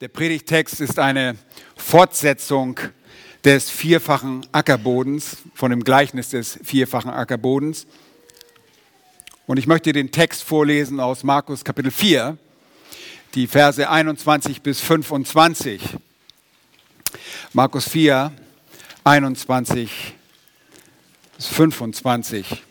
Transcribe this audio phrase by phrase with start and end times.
[0.00, 1.36] Der Predigtext ist eine
[1.76, 2.80] Fortsetzung
[3.44, 7.86] des vierfachen Ackerbodens, von dem Gleichnis des vierfachen Ackerbodens.
[9.46, 12.38] Und ich möchte den Text vorlesen aus Markus Kapitel 4,
[13.34, 15.82] die Verse 21 bis 25.
[17.52, 18.32] Markus 4,
[19.04, 20.14] 21
[21.36, 22.62] bis 25.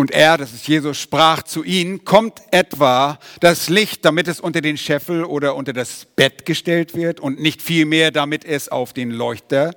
[0.00, 4.62] Und er, das ist Jesus, sprach zu ihnen, kommt etwa das Licht, damit es unter
[4.62, 9.10] den Scheffel oder unter das Bett gestellt wird und nicht vielmehr, damit es auf den
[9.10, 9.74] Leuchter,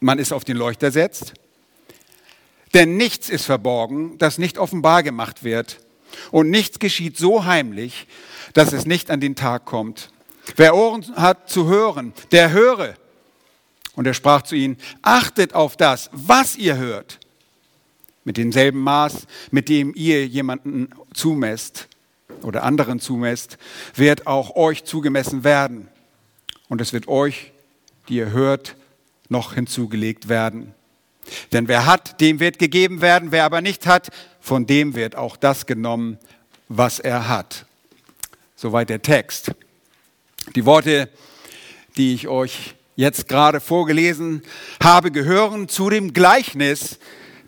[0.00, 1.34] man es auf den Leuchter setzt?
[2.74, 5.78] Denn nichts ist verborgen, das nicht offenbar gemacht wird.
[6.32, 8.08] Und nichts geschieht so heimlich,
[8.54, 10.10] dass es nicht an den Tag kommt.
[10.56, 12.96] Wer Ohren hat zu hören, der höre.
[13.94, 17.20] Und er sprach zu ihnen, achtet auf das, was ihr hört
[18.28, 21.88] mit demselben Maß, mit dem ihr jemanden zumesst
[22.42, 23.56] oder anderen zumesst,
[23.94, 25.88] wird auch euch zugemessen werden.
[26.68, 27.52] Und es wird euch,
[28.10, 28.76] die ihr hört,
[29.30, 30.74] noch hinzugelegt werden.
[31.52, 34.10] Denn wer hat, dem wird gegeben werden, wer aber nicht hat,
[34.42, 36.18] von dem wird auch das genommen,
[36.68, 37.64] was er hat.
[38.56, 39.52] Soweit der Text.
[40.54, 41.08] Die Worte,
[41.96, 44.42] die ich euch jetzt gerade vorgelesen
[44.82, 46.98] habe, gehören zu dem Gleichnis,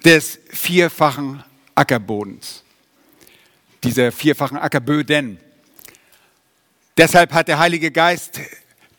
[0.05, 1.43] des vierfachen
[1.75, 2.63] Ackerbodens,
[3.85, 5.39] dieser vierfachen Ackerböden.
[6.97, 8.41] Deshalb hat der Heilige Geist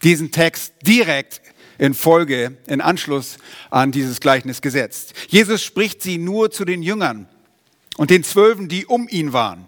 [0.04, 1.42] diesen Text direkt
[1.78, 3.38] in Folge, in Anschluss
[3.70, 5.14] an dieses Gleichnis gesetzt.
[5.30, 7.28] Jesus spricht sie nur zu den Jüngern
[7.98, 9.68] und den Zwölfen, die um ihn waren.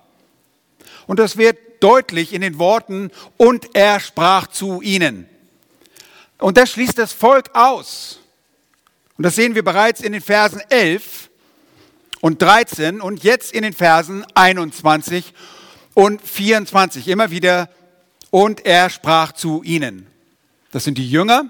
[1.07, 5.27] Und das wird deutlich in den Worten, und er sprach zu ihnen.
[6.37, 8.19] Und das schließt das Volk aus.
[9.17, 11.22] Und das sehen wir bereits in den Versen 11
[12.23, 15.33] und 13 und jetzt in den Versen 21
[15.93, 17.67] und 24 immer wieder.
[18.29, 20.07] Und er sprach zu ihnen.
[20.71, 21.49] Das sind die Jünger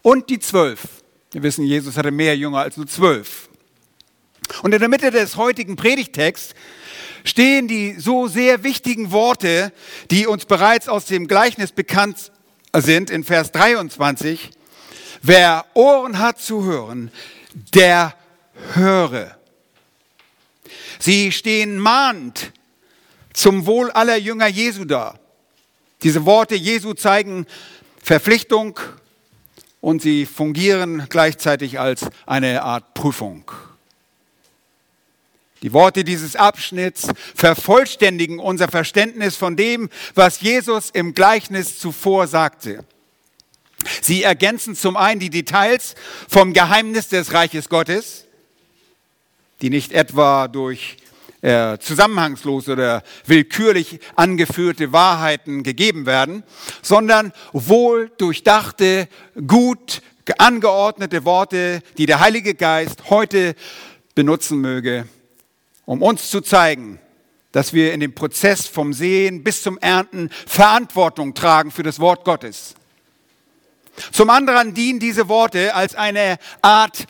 [0.00, 0.80] und die Zwölf.
[1.32, 3.50] Wir wissen, Jesus hatte mehr Jünger als nur zwölf.
[4.62, 6.54] Und in der Mitte des heutigen Predigtexts
[7.22, 9.70] stehen die so sehr wichtigen Worte,
[10.10, 12.32] die uns bereits aus dem Gleichnis bekannt
[12.74, 14.50] sind, in Vers 23.
[15.20, 17.10] Wer Ohren hat zu hören,
[17.74, 18.14] der
[18.72, 19.36] höre.
[20.98, 22.52] Sie stehen mahnt
[23.32, 25.18] zum Wohl aller Jünger Jesu da.
[26.02, 27.46] Diese Worte Jesu zeigen
[28.02, 28.78] Verpflichtung
[29.80, 33.50] und sie fungieren gleichzeitig als eine Art Prüfung.
[35.62, 42.84] Die Worte dieses Abschnitts vervollständigen unser Verständnis von dem, was Jesus im Gleichnis zuvor sagte.
[44.02, 45.94] Sie ergänzen zum einen die Details
[46.28, 48.25] vom Geheimnis des Reiches Gottes,
[49.62, 50.96] die nicht etwa durch
[51.42, 56.42] äh, zusammenhangslos oder willkürlich angeführte Wahrheiten gegeben werden,
[56.82, 59.08] sondern wohl durchdachte,
[59.46, 60.02] gut
[60.38, 63.54] angeordnete Worte, die der Heilige Geist heute
[64.14, 65.06] benutzen möge,
[65.84, 66.98] um uns zu zeigen,
[67.52, 72.24] dass wir in dem Prozess vom Sehen bis zum Ernten Verantwortung tragen für das Wort
[72.24, 72.74] Gottes.
[74.10, 77.06] Zum anderen dienen diese Worte als eine Art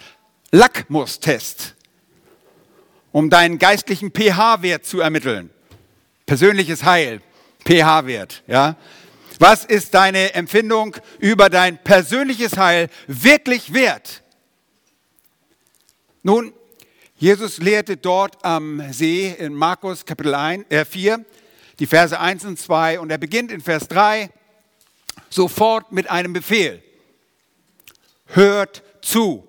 [0.52, 1.75] Lackmustest,
[3.16, 5.49] um deinen geistlichen pH-Wert zu ermitteln.
[6.27, 7.22] Persönliches Heil,
[7.65, 8.77] pH-Wert, ja.
[9.38, 14.22] Was ist deine Empfindung über dein persönliches Heil wirklich wert?
[16.22, 16.53] Nun,
[17.16, 21.25] Jesus lehrte dort am See in Markus Kapitel 1, äh 4,
[21.78, 24.28] die Verse 1 und 2 und er beginnt in Vers 3
[25.31, 26.82] sofort mit einem Befehl.
[28.26, 29.49] Hört zu.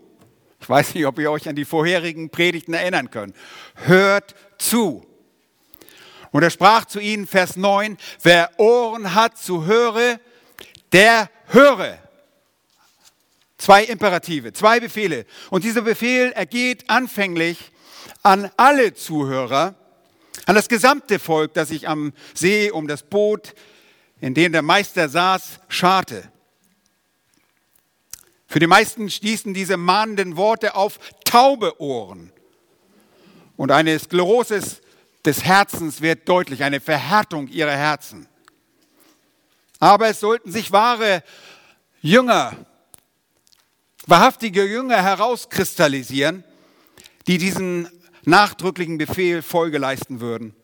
[0.59, 3.35] Ich weiß nicht, ob ihr euch an die vorherigen Predigten erinnern könnt.
[3.75, 5.06] Hört zu.
[6.31, 10.19] Und er sprach zu ihnen, Vers 9, wer Ohren hat zu höre,
[10.91, 11.97] der höre.
[13.57, 15.25] Zwei Imperative, zwei Befehle.
[15.50, 17.72] Und dieser Befehl ergeht anfänglich
[18.24, 19.75] an alle Zuhörer,
[20.45, 23.53] an das gesamte Volk, das sich am See um das Boot
[24.19, 26.31] in dem der Meister saß, scharte.
[28.47, 32.31] Für die meisten stießen diese mahnenden Worte auf taube Ohren.
[33.57, 34.61] Und eine Sklerose
[35.25, 38.27] des Herzens wird deutlich, eine Verhärtung ihrer Herzen.
[39.79, 41.23] Aber es sollten sich wahre
[42.01, 42.53] Jünger,
[44.05, 46.43] wahrhaftige Jünger herauskristallisieren,
[47.27, 47.89] die diesen
[48.23, 50.55] nachdrücklichen Befehl Folge leisten würden.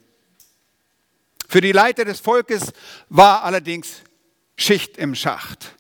[1.50, 2.74] Für die Leiter des Volkes
[3.10, 4.02] war allerdings
[4.56, 5.76] Schicht im Schacht.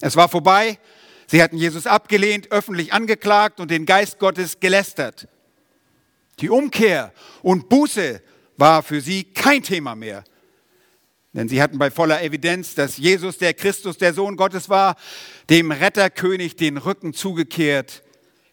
[0.00, 0.78] Es war vorbei.
[1.26, 5.28] Sie hatten Jesus abgelehnt, öffentlich angeklagt und den Geist Gottes gelästert.
[6.40, 7.12] Die Umkehr
[7.42, 8.22] und Buße
[8.56, 10.24] war für sie kein Thema mehr.
[11.32, 14.96] Denn sie hatten bei voller Evidenz, dass Jesus, der Christus, der Sohn Gottes war,
[15.50, 18.02] dem Retterkönig den Rücken zugekehrt,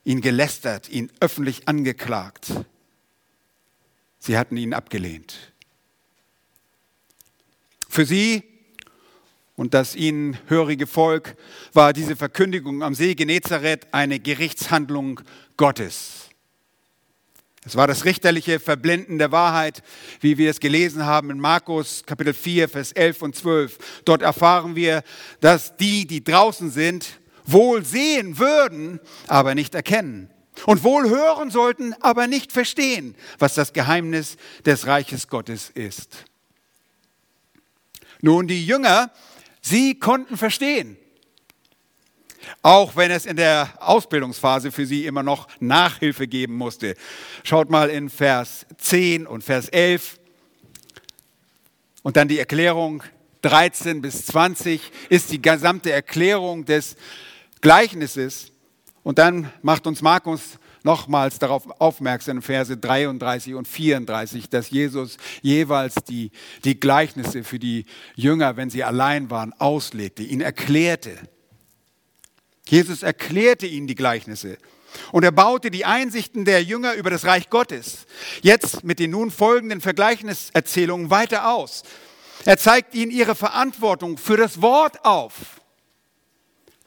[0.04, 2.52] ihn gelästert, ihn öffentlich angeklagt.
[4.20, 5.54] Sie hatten ihn abgelehnt.
[7.88, 8.53] Für sie
[9.56, 11.36] und das ihnen hörige Volk
[11.74, 15.22] war diese Verkündigung am See Genezareth eine Gerichtshandlung
[15.58, 16.30] Gottes.
[17.66, 19.84] Es war das richterliche Verblenden der Wahrheit,
[20.20, 23.78] wie wir es gelesen haben in Markus Kapitel 4, Vers 11 und 12.
[24.04, 25.04] Dort erfahren wir,
[25.40, 30.30] dass die, die draußen sind, wohl sehen würden, aber nicht erkennen.
[30.66, 36.26] Und wohl hören sollten, aber nicht verstehen, was das Geheimnis des Reiches Gottes ist.
[38.22, 39.12] Nun, die Jünger,
[39.64, 40.98] sie konnten verstehen.
[42.62, 46.96] Auch wenn es in der Ausbildungsphase für sie immer noch Nachhilfe geben musste.
[47.44, 50.20] Schaut mal in Vers 10 und Vers 11.
[52.04, 53.02] Und dann die Erklärung
[53.42, 56.96] 13 bis 20 ist die gesamte Erklärung des
[57.62, 58.52] Gleichnisses.
[59.04, 65.96] Und dann macht uns Markus nochmals darauf aufmerksam, Verse 33 und 34, dass Jesus jeweils
[66.08, 66.32] die,
[66.64, 67.86] die Gleichnisse für die
[68.16, 71.18] Jünger, wenn sie allein waren, auslegte, ihnen erklärte.
[72.68, 74.58] Jesus erklärte ihnen die Gleichnisse.
[75.12, 78.06] Und er baute die Einsichten der Jünger über das Reich Gottes
[78.42, 81.84] jetzt mit den nun folgenden Vergleichniserzählungen weiter aus.
[82.46, 85.62] Er zeigt ihnen ihre Verantwortung für das Wort auf,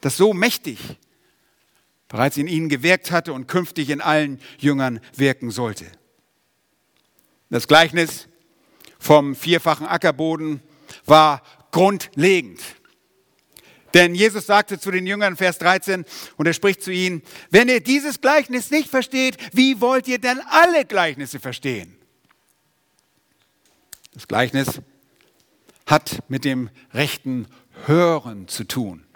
[0.01, 0.79] das so mächtig
[2.07, 5.85] bereits in ihnen gewirkt hatte und künftig in allen Jüngern wirken sollte.
[7.49, 8.27] Das Gleichnis
[8.99, 10.61] vom vierfachen Ackerboden
[11.05, 12.59] war grundlegend.
[13.93, 16.05] Denn Jesus sagte zu den Jüngern, Vers 13,
[16.35, 20.39] und er spricht zu ihnen, wenn ihr dieses Gleichnis nicht versteht, wie wollt ihr denn
[20.49, 21.95] alle Gleichnisse verstehen?
[24.13, 24.81] Das Gleichnis
[25.85, 27.47] hat mit dem rechten
[27.85, 29.06] Hören zu tun.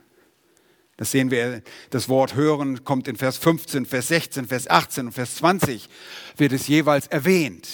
[1.02, 5.14] Das sehen wir, das Wort hören kommt in Vers 15, Vers 16, Vers 18 und
[5.14, 5.90] Vers 20
[6.38, 7.68] wird es jeweils erwähnt.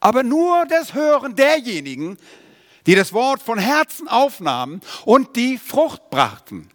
[0.00, 2.16] Aber nur das Hören derjenigen,
[2.86, 6.70] die das Wort von Herzen aufnahmen und die Frucht brachten.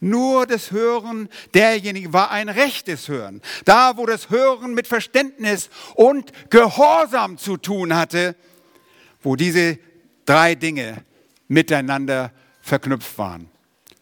[0.00, 3.40] Nur das Hören derjenigen war ein rechtes Hören.
[3.64, 8.36] Da, wo das Hören mit Verständnis und Gehorsam zu tun hatte,
[9.22, 9.78] wo diese
[10.26, 11.06] drei Dinge
[11.48, 12.32] miteinander
[12.66, 13.48] verknüpft waren.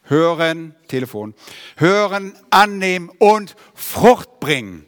[0.04, 1.34] Hören, Telefon,
[1.76, 4.84] hören, annehmen und Frucht bringen.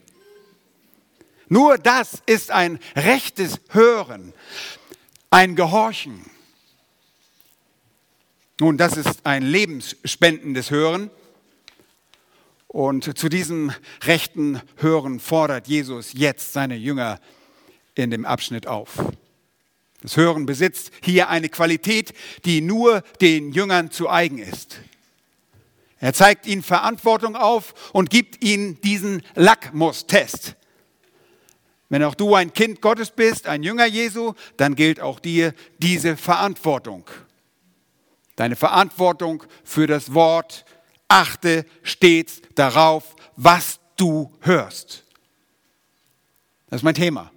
[1.47, 4.33] Nur das ist ein rechtes Hören,
[5.29, 6.25] ein Gehorchen.
[8.59, 11.09] Nun, das ist ein lebensspendendes Hören.
[12.67, 13.71] Und zu diesem
[14.03, 17.19] rechten Hören fordert Jesus jetzt seine Jünger
[17.95, 18.99] in dem Abschnitt auf.
[20.07, 22.13] Das Hören besitzt hier eine Qualität,
[22.45, 24.79] die nur den Jüngern zu eigen ist.
[25.99, 30.55] Er zeigt ihnen Verantwortung auf und gibt ihnen diesen Lackmustest.
[31.89, 36.15] Wenn auch du ein Kind Gottes bist, ein Jünger Jesu, dann gilt auch dir diese
[36.15, 37.03] Verantwortung.
[38.37, 40.63] Deine Verantwortung für das Wort
[41.09, 45.03] achte stets darauf, was du hörst.
[46.69, 47.29] Das ist mein Thema.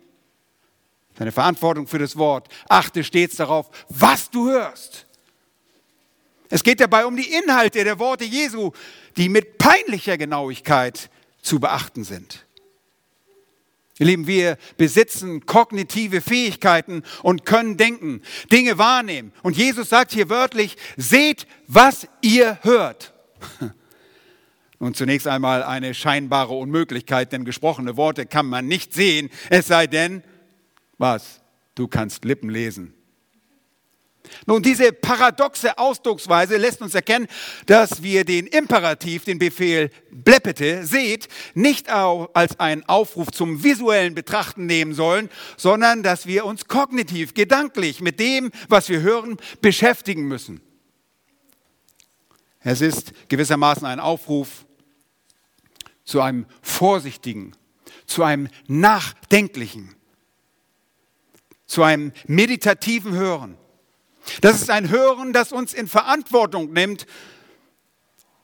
[1.20, 2.48] Deine Verantwortung für das Wort.
[2.66, 5.04] Achte stets darauf, was du hörst.
[6.48, 8.72] Es geht dabei um die Inhalte der Worte Jesu,
[9.18, 11.10] die mit peinlicher Genauigkeit
[11.42, 12.46] zu beachten sind.
[13.98, 19.34] Ihr Lieben, wir besitzen kognitive Fähigkeiten und können denken, Dinge wahrnehmen.
[19.42, 23.12] Und Jesus sagt hier wörtlich, seht, was ihr hört.
[24.78, 29.86] Nun zunächst einmal eine scheinbare Unmöglichkeit, denn gesprochene Worte kann man nicht sehen, es sei
[29.86, 30.22] denn,
[31.00, 31.40] was?
[31.74, 32.94] Du kannst Lippen lesen.
[34.46, 37.26] Nun, diese paradoxe Ausdrucksweise lässt uns erkennen,
[37.66, 44.66] dass wir den Imperativ, den Befehl bleppete, seht, nicht als einen Aufruf zum visuellen Betrachten
[44.66, 50.60] nehmen sollen, sondern dass wir uns kognitiv, gedanklich mit dem, was wir hören, beschäftigen müssen.
[52.60, 54.66] Es ist gewissermaßen ein Aufruf
[56.04, 57.56] zu einem vorsichtigen,
[58.04, 59.94] zu einem nachdenklichen,
[61.70, 63.56] zu einem meditativen Hören.
[64.40, 67.06] Das ist ein Hören, das uns in Verantwortung nimmt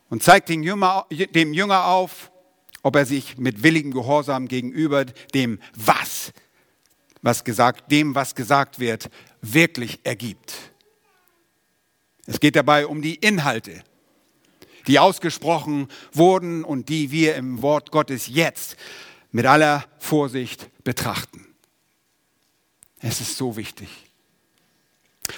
[0.09, 2.31] und zeigt dem Jünger, auf,
[2.83, 5.05] ob er sich mit willigem Gehorsam gegenüber
[5.35, 6.33] dem Was,
[7.21, 9.11] was gesagt, dem, was gesagt wird,
[9.43, 10.55] wirklich ergibt.
[12.27, 13.83] Es geht dabei um die Inhalte,
[14.87, 18.77] die ausgesprochen wurden und die wir im Wort Gottes jetzt
[19.33, 21.46] mit aller Vorsicht betrachten.
[23.09, 23.89] Es ist so wichtig.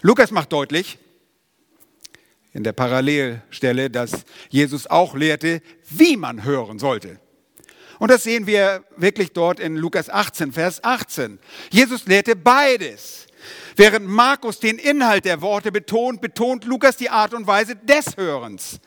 [0.01, 0.97] Lukas macht deutlich
[2.55, 5.61] in der Parallelstelle, dass Jesus auch lehrte,
[5.91, 7.21] wie man hören sollte.
[7.99, 11.39] Und das sehen wir wirklich dort in Lukas 18, Vers 18.
[11.71, 13.27] Jesus lehrte beides.
[13.77, 18.81] Während Markus den Inhalt der Worte betont, betont Lukas die Art und Weise des Hörens.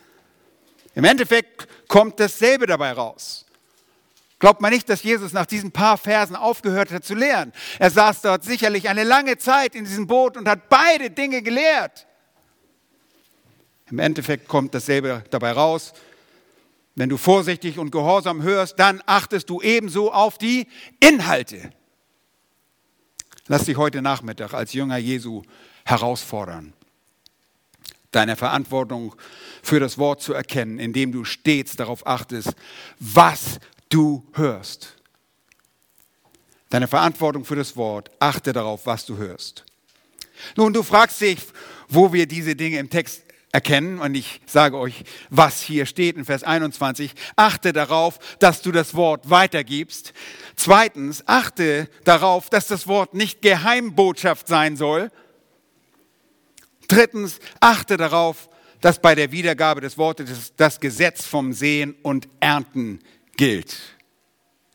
[0.96, 3.46] Im Endeffekt kommt dasselbe dabei raus.
[4.41, 7.53] Glaubt man nicht, dass Jesus nach diesen paar Versen aufgehört hat zu lehren.
[7.77, 12.07] Er saß dort sicherlich eine lange Zeit in diesem Boot und hat beide Dinge gelehrt.
[13.91, 15.93] Im Endeffekt kommt dasselbe dabei raus.
[16.95, 20.67] Wenn du vorsichtig und gehorsam hörst, dann achtest du ebenso auf die
[21.00, 21.69] Inhalte.
[23.45, 25.43] Lass dich heute Nachmittag als Jünger Jesu
[25.86, 26.74] herausfordern,
[28.10, 29.15] deine Verantwortung
[29.62, 32.55] für das Wort zu erkennen, indem du stets darauf achtest,
[33.00, 33.60] was
[33.91, 34.95] du hörst.
[36.69, 39.65] Deine Verantwortung für das Wort, achte darauf, was du hörst.
[40.55, 41.39] Nun, du fragst dich,
[41.89, 44.00] wo wir diese Dinge im Text erkennen.
[44.00, 47.13] Und ich sage euch, was hier steht in Vers 21.
[47.36, 50.13] Achte darauf, dass du das Wort weitergibst.
[50.55, 55.12] Zweitens, achte darauf, dass das Wort nicht Geheimbotschaft sein soll.
[56.88, 63.00] Drittens, achte darauf, dass bei der Wiedergabe des Wortes das Gesetz vom Sehen und Ernten
[63.38, 63.78] gilt.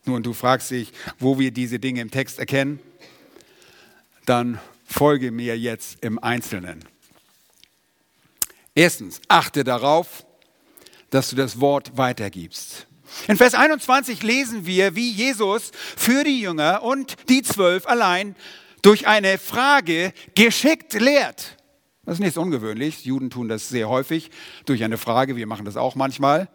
[0.05, 2.79] Nun, du fragst dich, wo wir diese Dinge im Text erkennen.
[4.25, 6.85] Dann folge mir jetzt im Einzelnen.
[8.75, 10.27] Erstens, achte darauf,
[11.11, 12.87] dass du das Wort weitergibst.
[13.29, 18.37] In Vers 21 lesen wir, wie Jesus für die Jünger und die Zwölf allein
[18.83, 21.57] durch eine Frage geschickt lehrt.
[22.05, 23.05] Das ist nichts Ungewöhnliches.
[23.05, 24.31] Juden tun das sehr häufig
[24.65, 25.35] durch eine Frage.
[25.35, 26.49] Wir machen das auch manchmal.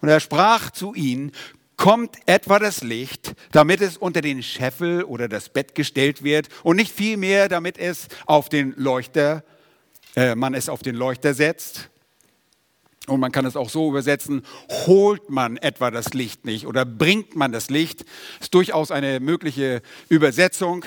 [0.00, 1.32] Und er sprach zu ihnen,
[1.76, 6.76] kommt etwa das Licht, damit es unter den Scheffel oder das Bett gestellt wird und
[6.76, 9.42] nicht vielmehr, damit es auf den Leuchter
[10.16, 11.90] äh, man es auf den Leuchter setzt.
[13.06, 14.42] Und man kann es auch so übersetzen,
[14.86, 18.00] holt man etwa das Licht nicht oder bringt man das Licht.
[18.00, 20.86] Das ist durchaus eine mögliche Übersetzung.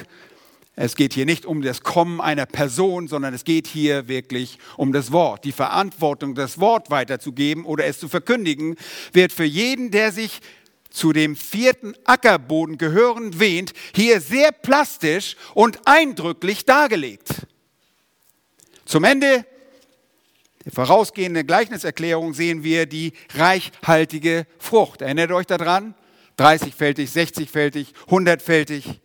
[0.79, 4.93] Es geht hier nicht um das Kommen einer Person, sondern es geht hier wirklich um
[4.93, 5.43] das Wort.
[5.43, 8.75] Die Verantwortung, das Wort weiterzugeben oder es zu verkündigen,
[9.11, 10.39] wird für jeden, der sich
[10.91, 17.47] zu dem vierten Ackerboden gehörend wähnt, hier sehr plastisch und eindrücklich dargelegt.
[18.85, 19.45] Zum Ende
[20.63, 25.01] der vorausgehenden Gleichniserklärung sehen wir die reichhaltige Frucht.
[25.01, 25.95] Erinnert euch daran?
[26.37, 28.99] 30-fältig, 60-fältig, 100-fältig,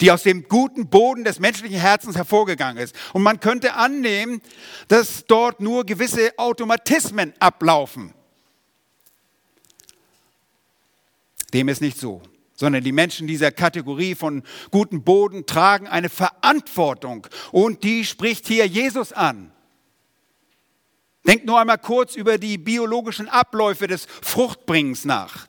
[0.00, 2.94] die aus dem guten Boden des menschlichen Herzens hervorgegangen ist.
[3.12, 4.40] Und man könnte annehmen,
[4.88, 8.14] dass dort nur gewisse Automatismen ablaufen.
[11.52, 12.22] Dem ist nicht so
[12.56, 18.66] sondern die Menschen dieser Kategorie von guten Boden tragen eine Verantwortung und die spricht hier
[18.66, 19.52] Jesus an.
[21.26, 25.46] Denkt nur einmal kurz über die biologischen Abläufe des Fruchtbringens nach.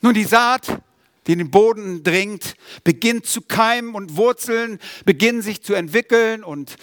[0.00, 0.80] Nun, die Saat,
[1.28, 6.76] die in den Boden dringt, beginnt zu keimen und Wurzeln beginnen sich zu entwickeln und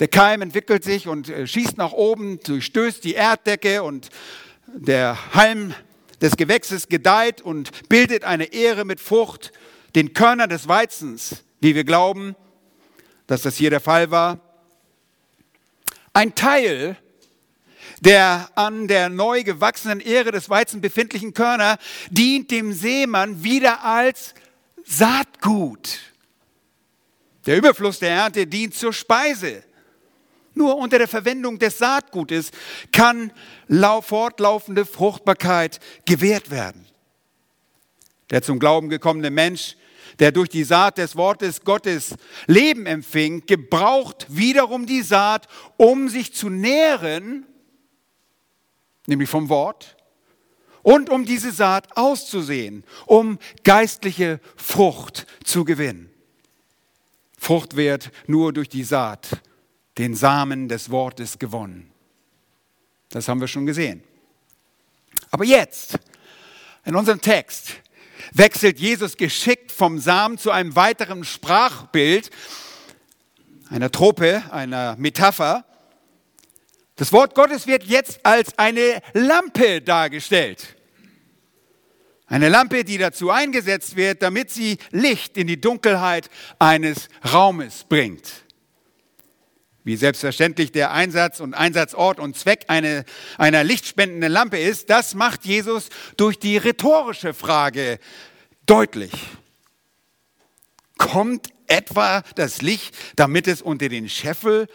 [0.00, 4.08] der Keim entwickelt sich und äh, schießt nach oben, durchstößt die Erddecke und
[4.66, 5.74] der Halm
[6.20, 9.52] des Gewächses gedeiht und bildet eine Ehre mit Frucht,
[9.94, 12.34] den Körner des Weizens, wie wir glauben,
[13.26, 14.40] dass das hier der Fall war.
[16.12, 16.96] Ein Teil
[18.04, 21.78] der an der neu gewachsenen Ehre des Weizens befindlichen Körner
[22.10, 24.34] dient dem Seemann wieder als
[24.84, 26.00] Saatgut.
[27.46, 29.62] Der Überfluss der Ernte dient zur Speise.
[30.54, 32.50] Nur unter der Verwendung des Saatgutes
[32.92, 33.32] kann
[34.02, 36.86] fortlaufende Fruchtbarkeit gewährt werden.
[38.30, 39.76] Der zum Glauben gekommene Mensch,
[40.20, 42.14] der durch die Saat des Wortes Gottes
[42.46, 47.46] Leben empfing, gebraucht wiederum die Saat, um sich zu nähren,
[49.06, 49.96] nämlich vom Wort,
[50.82, 56.10] und um diese Saat auszusehen, um geistliche Frucht zu gewinnen.
[57.38, 59.42] Frucht wird nur durch die Saat
[59.98, 61.90] den Samen des Wortes gewonnen.
[63.08, 64.02] Das haben wir schon gesehen.
[65.30, 65.98] Aber jetzt,
[66.84, 67.74] in unserem Text,
[68.32, 72.30] wechselt Jesus geschickt vom Samen zu einem weiteren Sprachbild,
[73.70, 75.64] einer Trope, einer Metapher.
[76.96, 80.76] Das Wort Gottes wird jetzt als eine Lampe dargestellt.
[82.26, 88.44] Eine Lampe, die dazu eingesetzt wird, damit sie Licht in die Dunkelheit eines Raumes bringt.
[89.82, 93.04] Wie selbstverständlich der Einsatz und Einsatzort und Zweck eine,
[93.36, 97.98] einer lichtspendenden Lampe ist, das macht Jesus durch die rhetorische Frage
[98.64, 99.12] deutlich.
[100.96, 104.68] Kommt etwa das Licht, damit es unter den Scheffel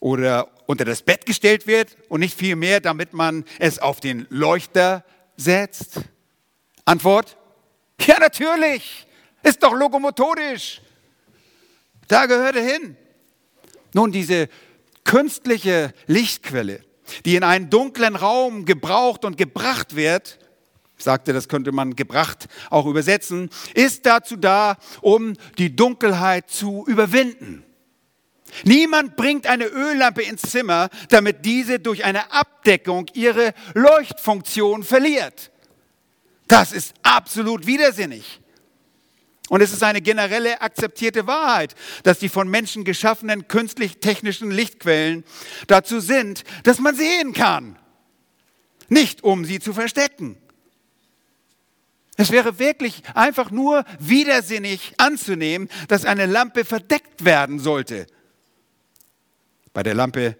[0.00, 5.02] oder unter das Bett gestellt wird und nicht vielmehr, damit man es auf den Leuchter
[5.36, 6.00] setzt?
[6.84, 7.38] Antwort,
[8.02, 9.06] ja natürlich,
[9.42, 10.82] ist doch lokomotorisch.
[12.06, 12.96] Da gehört er hin.
[13.94, 14.50] Nun, diese
[15.04, 16.84] künstliche Lichtquelle,
[17.24, 20.38] die in einen dunklen Raum gebraucht und gebracht wird,
[20.98, 27.64] sagte, das könnte man gebracht auch übersetzen, ist dazu da, um die Dunkelheit zu überwinden.
[28.64, 35.50] Niemand bringt eine Öllampe ins Zimmer, damit diese durch eine Abdeckung ihre Leuchtfunktion verliert.
[36.46, 38.40] Das ist absolut widersinnig.
[39.48, 45.24] Und es ist eine generelle akzeptierte Wahrheit, dass die von Menschen geschaffenen künstlich-technischen Lichtquellen
[45.66, 47.78] dazu sind, dass man sehen kann,
[48.88, 50.36] nicht um sie zu verstecken.
[52.16, 58.06] Es wäre wirklich einfach nur widersinnig anzunehmen, dass eine Lampe verdeckt werden sollte.
[59.78, 60.36] Bei der Lampe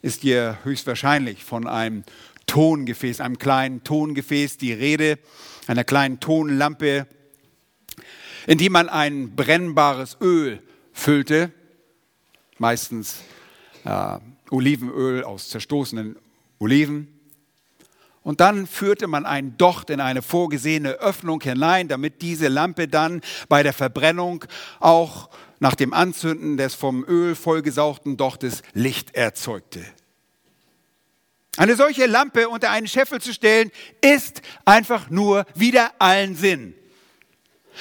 [0.00, 2.04] ist hier höchstwahrscheinlich von einem
[2.46, 5.18] Tongefäß, einem kleinen Tongefäß die Rede,
[5.66, 7.08] einer kleinen Tonlampe,
[8.46, 10.62] in die man ein brennbares Öl
[10.92, 11.50] füllte,
[12.58, 13.24] meistens
[13.84, 14.18] äh,
[14.50, 16.14] Olivenöl aus zerstoßenen
[16.60, 17.15] Oliven.
[18.26, 23.20] Und dann führte man ein Docht in eine vorgesehene Öffnung hinein, damit diese Lampe dann
[23.48, 24.44] bei der Verbrennung
[24.80, 25.30] auch
[25.60, 29.84] nach dem Anzünden des vom Öl vollgesauchten Dochtes Licht erzeugte.
[31.56, 36.74] Eine solche Lampe unter einen Scheffel zu stellen, ist einfach nur wieder allen Sinn.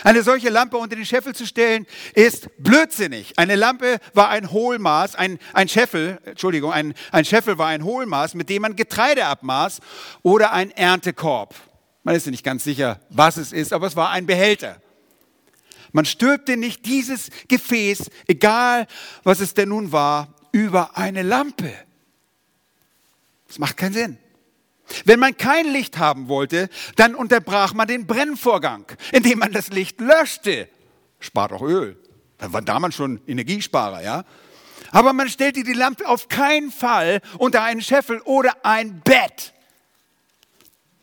[0.03, 3.37] Eine solche Lampe unter den Scheffel zu stellen, ist blödsinnig.
[3.37, 8.33] Eine Lampe war ein Hohlmaß, ein, ein Scheffel, Entschuldigung, ein, ein Scheffel war ein Hohlmaß,
[8.33, 9.79] mit dem man Getreide abmaß
[10.21, 11.55] oder ein Erntekorb.
[12.03, 14.81] Man ist nicht ganz sicher, was es ist, aber es war ein Behälter.
[15.91, 18.85] Man stülpte nicht dieses Gefäß, egal
[19.23, 21.73] was es denn nun war, über eine Lampe.
[23.47, 24.17] Das macht keinen Sinn.
[25.05, 29.99] Wenn man kein Licht haben wollte, dann unterbrach man den Brennvorgang, indem man das Licht
[29.99, 30.69] löschte.
[31.19, 31.97] Spart auch Öl.
[32.37, 34.25] Da war damals schon Energiesparer, ja.
[34.91, 39.53] Aber man stellte die Lampe auf keinen Fall unter einen Scheffel oder ein Bett.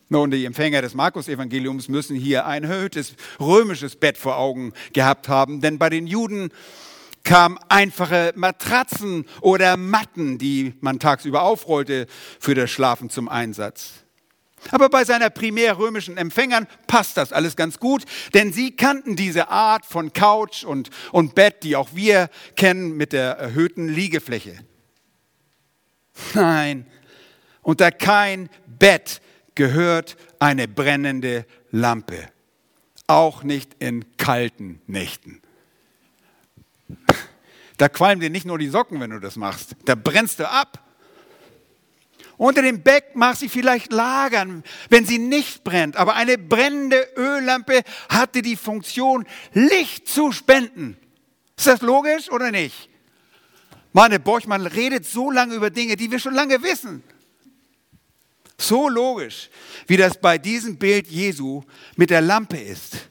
[0.09, 5.62] Nun, die Empfänger des Markus-Evangeliums müssen hier ein erhöhtes römisches Bett vor Augen gehabt haben,
[5.62, 6.51] denn bei den Juden
[7.25, 12.07] kamen einfache Matratzen oder Matten, die man tagsüber aufrollte,
[12.41, 14.03] für das Schlafen zum Einsatz.
[14.71, 19.49] Aber bei seiner primär römischen Empfängern passt das alles ganz gut, denn sie kannten diese
[19.49, 24.59] Art von Couch und, und Bett, die auch wir kennen mit der erhöhten Liegefläche.
[26.35, 26.87] Nein,
[27.63, 29.21] unter kein Bett
[29.55, 32.29] gehört eine brennende Lampe,
[33.07, 35.42] auch nicht in kalten Nächten.
[37.77, 39.75] Da qualmen dir nicht nur die Socken, wenn du das machst.
[39.85, 40.79] Da brennst du ab.
[42.37, 45.97] Unter dem Beck mag sie vielleicht lagern, wenn sie nicht brennt.
[45.97, 50.97] Aber eine brennende Öllampe hatte die Funktion, Licht zu spenden.
[51.57, 52.89] Ist das logisch oder nicht?
[53.93, 57.03] Meine Borchmann redet so lange über Dinge, die wir schon lange wissen.
[58.59, 59.51] So logisch,
[59.87, 61.63] wie das bei diesem Bild Jesu
[61.97, 63.09] mit der Lampe ist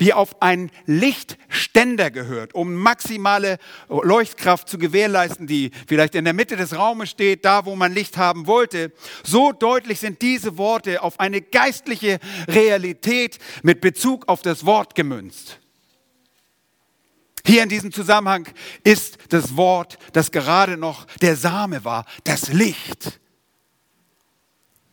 [0.00, 6.56] die auf einen Lichtständer gehört, um maximale Leuchtkraft zu gewährleisten, die vielleicht in der Mitte
[6.56, 8.92] des Raumes steht, da wo man Licht haben wollte.
[9.22, 15.58] So deutlich sind diese Worte auf eine geistliche Realität mit Bezug auf das Wort gemünzt.
[17.46, 18.48] Hier in diesem Zusammenhang
[18.84, 23.20] ist das Wort, das gerade noch der Same war, das Licht.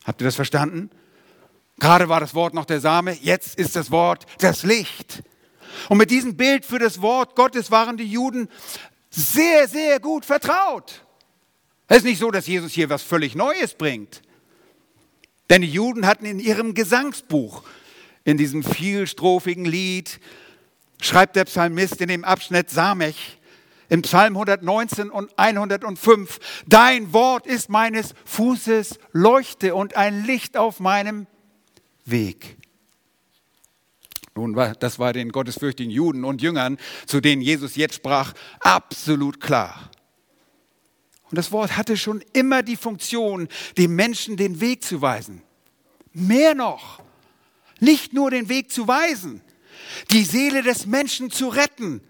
[0.04, 0.90] Habt ihr das verstanden?
[1.82, 5.24] Gerade war das Wort noch der Same, jetzt ist das Wort das Licht.
[5.90, 8.50] Und mit diesem Bild für das Wort Gottes waren die Juden
[9.10, 11.04] sehr, sehr gut vertraut.
[11.88, 14.22] Es ist nicht so, dass Jesus hier was völlig Neues bringt.
[15.50, 17.64] Denn die Juden hatten in ihrem Gesangsbuch,
[18.26, 20.20] in diesem vielstrophigen Lied,
[21.02, 23.40] schreibt der Psalmist in dem Abschnitt Samech,
[23.90, 30.80] im Psalm 119 und 105, Dein Wort ist meines Fußes Leuchte und ein Licht auf
[30.80, 31.26] meinem
[32.06, 32.58] Weg.
[34.36, 39.92] Nun, das war den gottesfürchtigen Juden und Jüngern, zu denen Jesus jetzt sprach, absolut klar.
[41.30, 45.42] Und das Wort hatte schon immer die Funktion, dem Menschen den Weg zu weisen.
[46.14, 47.02] Mehr noch,
[47.80, 49.42] nicht nur den Weg zu weisen,
[50.12, 52.02] die Seele des Menschen zu retten.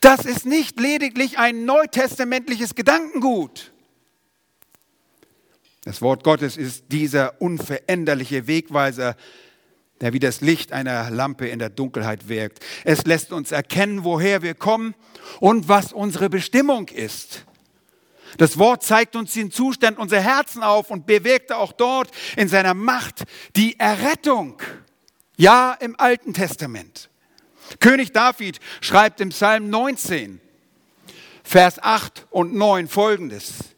[0.00, 3.72] Das ist nicht lediglich ein neutestamentliches Gedankengut.
[5.86, 9.14] Das Wort Gottes ist dieser unveränderliche Wegweiser,
[10.00, 12.58] der wie das Licht einer Lampe in der Dunkelheit wirkt.
[12.82, 14.96] Es lässt uns erkennen, woher wir kommen
[15.38, 17.44] und was unsere Bestimmung ist.
[18.36, 22.74] Das Wort zeigt uns den Zustand unserer Herzen auf und bewirkte auch dort in seiner
[22.74, 23.22] Macht
[23.54, 24.60] die Errettung.
[25.36, 27.10] Ja, im Alten Testament.
[27.78, 30.40] König David schreibt im Psalm 19,
[31.44, 33.75] Vers 8 und 9 folgendes.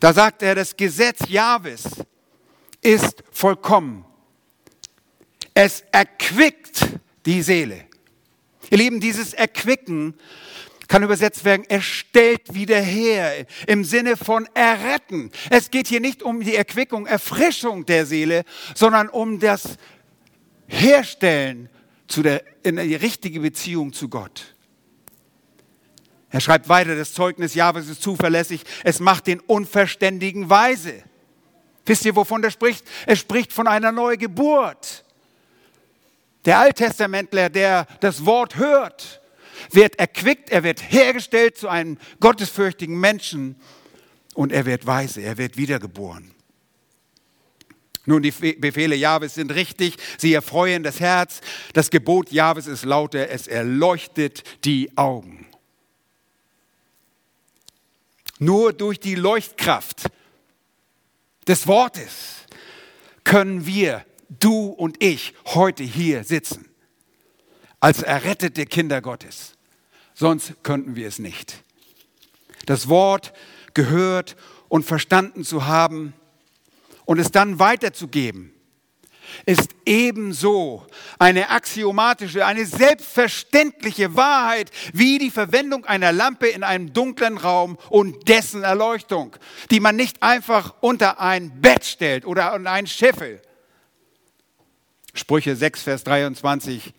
[0.00, 1.84] Da sagt er, das Gesetz Jahwes
[2.80, 4.04] ist vollkommen.
[5.54, 6.86] Es erquickt
[7.26, 7.84] die Seele.
[8.70, 10.14] Ihr Lieben, dieses Erquicken
[10.88, 15.30] kann übersetzt werden, er stellt wieder her im Sinne von erretten.
[15.50, 19.76] Es geht hier nicht um die Erquickung, Erfrischung der Seele, sondern um das
[20.66, 21.68] Herstellen
[22.06, 24.54] zu der, in die richtige Beziehung zu Gott.
[26.30, 31.02] Er schreibt weiter, das Zeugnis Jahwes ist zuverlässig, es macht den Unverständigen weise.
[31.86, 32.84] Wisst ihr, wovon er spricht?
[33.06, 35.04] Er spricht von einer Neugeburt.
[36.44, 39.22] Der Alttestamentler, der das Wort hört,
[39.70, 43.56] wird erquickt, er wird hergestellt zu einem gottesfürchtigen Menschen
[44.34, 46.30] und er wird weise, er wird wiedergeboren.
[48.04, 51.40] Nun, die Befehle Jahwes sind richtig, sie erfreuen das Herz.
[51.74, 55.47] Das Gebot Jahwes ist lauter, es erleuchtet die Augen.
[58.38, 60.10] Nur durch die Leuchtkraft
[61.46, 62.46] des Wortes
[63.24, 66.68] können wir, du und ich, heute hier sitzen.
[67.80, 69.54] Als errettete Kinder Gottes.
[70.14, 71.62] Sonst könnten wir es nicht.
[72.66, 73.32] Das Wort
[73.74, 74.36] gehört
[74.68, 76.12] und verstanden zu haben
[77.04, 78.52] und es dann weiterzugeben
[79.46, 80.86] ist ebenso
[81.18, 88.28] eine axiomatische, eine selbstverständliche Wahrheit wie die Verwendung einer Lampe in einem dunklen Raum und
[88.28, 89.36] dessen Erleuchtung,
[89.70, 93.40] die man nicht einfach unter ein Bett stellt oder unter einen Scheffel.
[95.14, 96.94] Sprüche 6, Vers 23.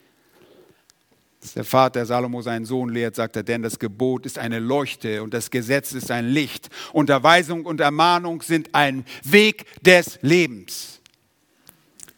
[1.41, 5.23] Dass der Vater Salomo seinen Sohn lehrt, sagt er, denn das Gebot ist eine Leuchte
[5.23, 6.69] und das Gesetz ist ein Licht.
[6.91, 10.98] Unterweisung und Ermahnung sind ein Weg des Lebens.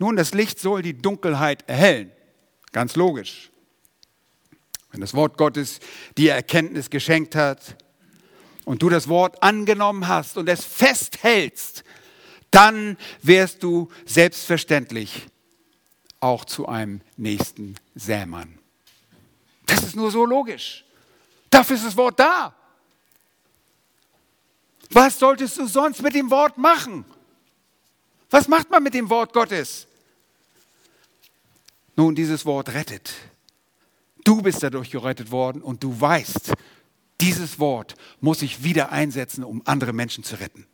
[0.01, 2.11] Nun, das Licht soll die Dunkelheit erhellen.
[2.71, 3.51] Ganz logisch.
[4.89, 5.79] Wenn das Wort Gottes
[6.17, 7.75] dir Erkenntnis geschenkt hat
[8.65, 11.83] und du das Wort angenommen hast und es festhältst,
[12.49, 15.27] dann wirst du selbstverständlich
[16.19, 18.57] auch zu einem nächsten Sämann.
[19.67, 20.83] Das ist nur so logisch.
[21.51, 22.55] Dafür ist das Wort da.
[24.89, 27.05] Was solltest du sonst mit dem Wort machen?
[28.31, 29.85] Was macht man mit dem Wort Gottes?
[32.01, 33.13] Nun, dieses Wort rettet.
[34.23, 36.51] Du bist dadurch gerettet worden und du weißt,
[37.21, 40.65] dieses Wort muss ich wieder einsetzen, um andere Menschen zu retten.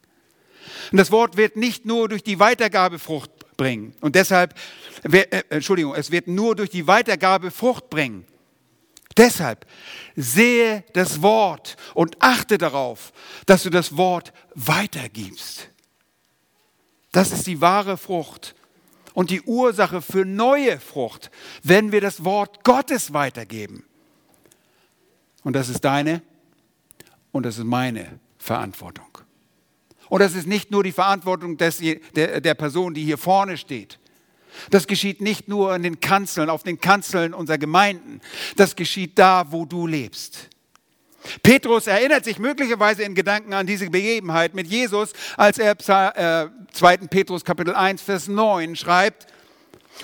[0.90, 3.94] Und das Wort wird nicht nur durch die Weitergabe Frucht bringen.
[4.00, 4.58] Und deshalb,
[5.04, 8.26] äh, Entschuldigung, es wird nur durch die Weitergabe Frucht bringen.
[9.18, 9.66] Deshalb
[10.16, 13.12] sehe das Wort und achte darauf,
[13.46, 15.72] dass du das Wort weitergibst.
[17.12, 18.56] Das ist die wahre Frucht
[19.18, 21.32] und die Ursache für neue Frucht,
[21.64, 23.84] wenn wir das Wort Gottes weitergeben.
[25.42, 26.22] Und das ist deine
[27.32, 29.18] und das ist meine Verantwortung.
[30.10, 31.80] Und das ist nicht nur die Verantwortung des,
[32.16, 33.98] der, der Person, die hier vorne steht.
[34.70, 38.22] Das geschieht nicht nur in den Kanzeln, auf den Kanzeln unserer Gemeinden.
[38.56, 40.48] Das geschieht da, wo du lebst.
[41.44, 46.98] Petrus erinnert sich möglicherweise in Gedanken an diese Begebenheit mit Jesus, als er äh, 2.
[47.10, 49.28] Petrus Kapitel 1, Vers 9 schreibt,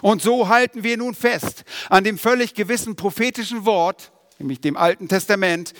[0.01, 5.07] und so halten wir nun fest an dem völlig gewissen prophetischen Wort, nämlich dem Alten
[5.07, 5.73] Testament,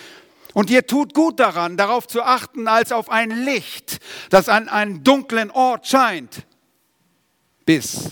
[0.54, 5.04] und ihr tut gut daran, darauf zu achten, als auf ein Licht, das an einen
[5.04, 6.46] dunklen Ort scheint,
[7.66, 8.12] bis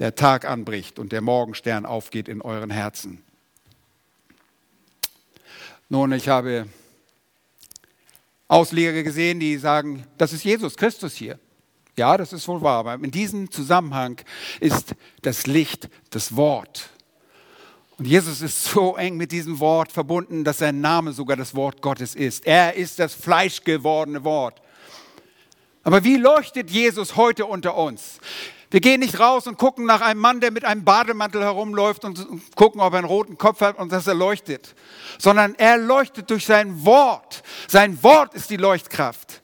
[0.00, 3.22] der Tag anbricht und der Morgenstern aufgeht in euren Herzen.
[5.92, 6.68] Nun, ich habe
[8.46, 11.36] Ausleger gesehen, die sagen, das ist Jesus Christus hier.
[11.98, 14.20] Ja, das ist wohl wahr, aber in diesem Zusammenhang
[14.60, 16.90] ist das Licht das Wort.
[17.98, 21.82] Und Jesus ist so eng mit diesem Wort verbunden, dass sein Name sogar das Wort
[21.82, 22.46] Gottes ist.
[22.46, 24.62] Er ist das fleischgewordene Wort.
[25.82, 28.20] Aber wie leuchtet Jesus heute unter uns?
[28.70, 32.24] Wir gehen nicht raus und gucken nach einem Mann, der mit einem Bademantel herumläuft und
[32.54, 34.76] gucken, ob er einen roten Kopf hat und dass er leuchtet.
[35.18, 37.42] Sondern er leuchtet durch sein Wort.
[37.66, 39.42] Sein Wort ist die Leuchtkraft.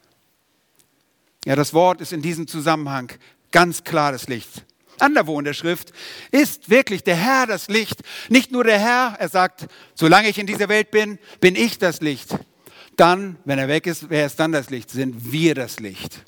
[1.45, 3.13] Ja, das Wort ist in diesem Zusammenhang
[3.51, 4.65] ganz klar das Licht.
[4.99, 5.93] Anderwo in der Schrift
[6.31, 8.03] ist wirklich der Herr das Licht.
[8.29, 12.01] Nicht nur der Herr, er sagt, solange ich in dieser Welt bin, bin ich das
[12.01, 12.37] Licht.
[12.97, 14.91] Dann, wenn er weg ist, wer ist dann das Licht?
[14.91, 16.25] Sind wir das Licht.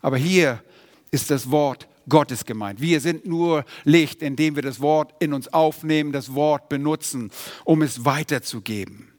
[0.00, 0.62] Aber hier
[1.10, 2.80] ist das Wort Gottes gemeint.
[2.80, 7.30] Wir sind nur Licht, indem wir das Wort in uns aufnehmen, das Wort benutzen,
[7.64, 9.12] um es weiterzugeben.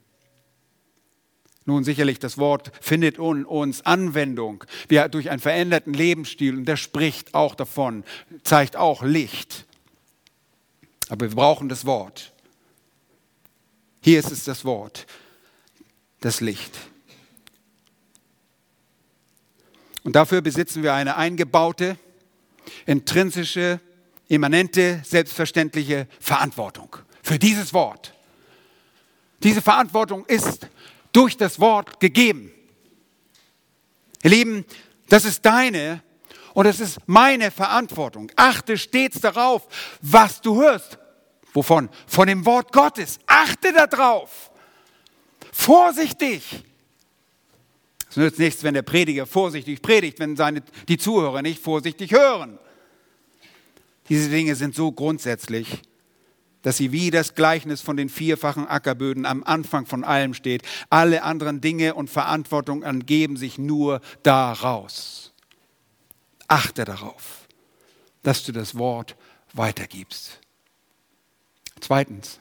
[1.65, 4.63] Nun sicherlich, das Wort findet in uns Anwendung.
[4.88, 8.06] Wir durch einen veränderten Lebensstil, und der spricht auch davon,
[8.43, 9.65] zeigt auch Licht.
[11.10, 12.34] Aber wir brauchen das Wort.
[14.02, 15.08] Hier ist es das Wort,
[16.21, 16.80] das Licht.
[20.08, 21.98] Und dafür besitzen wir eine eingebaute,
[22.86, 23.82] intrinsische,
[24.30, 28.13] immanente, selbstverständliche Verantwortung für dieses Wort.
[29.43, 30.70] Diese Verantwortung ist
[31.12, 32.54] durch das Wort gegeben.
[34.24, 34.65] Ihr Lieben,
[35.10, 36.02] das ist deine
[36.54, 38.32] und es ist meine Verantwortung.
[38.38, 39.67] Achte stets darauf,
[40.02, 40.98] was du hörst.
[41.52, 41.89] Wovon?
[42.08, 43.20] Von dem Wort Gottes.
[43.28, 44.52] Achte darauf.
[45.52, 46.63] Vorsichtig.
[48.10, 52.58] Es nützt nichts, wenn der Prediger vorsichtig predigt, wenn seine, die Zuhörer nicht vorsichtig hören.
[54.10, 55.82] Diese Dinge sind so grundsätzlich,
[56.62, 60.63] dass sie wie das Gleichnis von den vierfachen Ackerböden am Anfang von allem steht.
[60.89, 65.34] Alle anderen Dinge und Verantwortung ergeben sich nur daraus.
[66.48, 67.48] Achte darauf,
[68.24, 69.15] dass du das Wort
[69.54, 70.39] weitergibst.
[71.80, 72.39] Zweitens,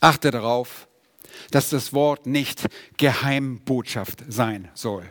[0.00, 0.88] achte darauf,
[1.50, 2.66] dass das Wort nicht
[2.96, 5.10] Geheimbotschaft sein soll.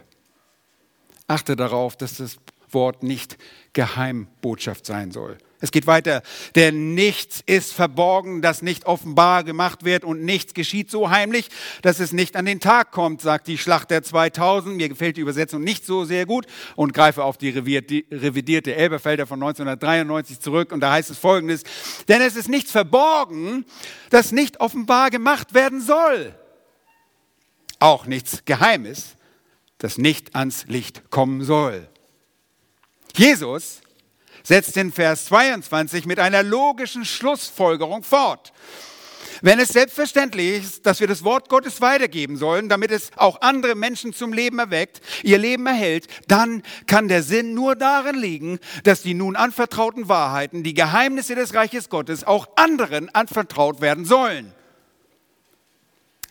[1.27, 2.37] Achte darauf, dass das
[2.73, 3.37] Wort nicht
[3.73, 5.37] Geheimbotschaft sein soll.
[5.63, 6.23] Es geht weiter.
[6.55, 11.49] Denn nichts ist verborgen, das nicht offenbar gemacht wird und nichts geschieht so heimlich,
[11.83, 14.75] dass es nicht an den Tag kommt, sagt die Schlacht der 2000.
[14.75, 19.41] Mir gefällt die Übersetzung nicht so sehr gut und greife auf die revidierte Elberfelder von
[19.41, 20.71] 1993 zurück.
[20.71, 21.63] Und da heißt es folgendes.
[22.07, 23.63] Denn es ist nichts verborgen,
[24.09, 26.33] das nicht offenbar gemacht werden soll.
[27.77, 29.15] Auch nichts Geheimes,
[29.77, 31.87] das nicht ans Licht kommen soll.
[33.15, 33.81] Jesus
[34.43, 38.53] setzt den Vers 22 mit einer logischen Schlussfolgerung fort.
[39.43, 43.73] Wenn es selbstverständlich ist, dass wir das Wort Gottes weitergeben sollen, damit es auch andere
[43.73, 49.01] Menschen zum Leben erweckt, ihr Leben erhält, dann kann der Sinn nur darin liegen, dass
[49.01, 54.53] die nun anvertrauten Wahrheiten, die Geheimnisse des Reiches Gottes auch anderen anvertraut werden sollen.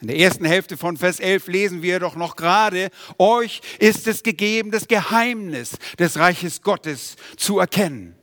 [0.01, 4.23] In der ersten Hälfte von Vers 11 lesen wir doch noch gerade, euch ist es
[4.23, 8.15] gegeben, das Geheimnis des Reiches Gottes zu erkennen.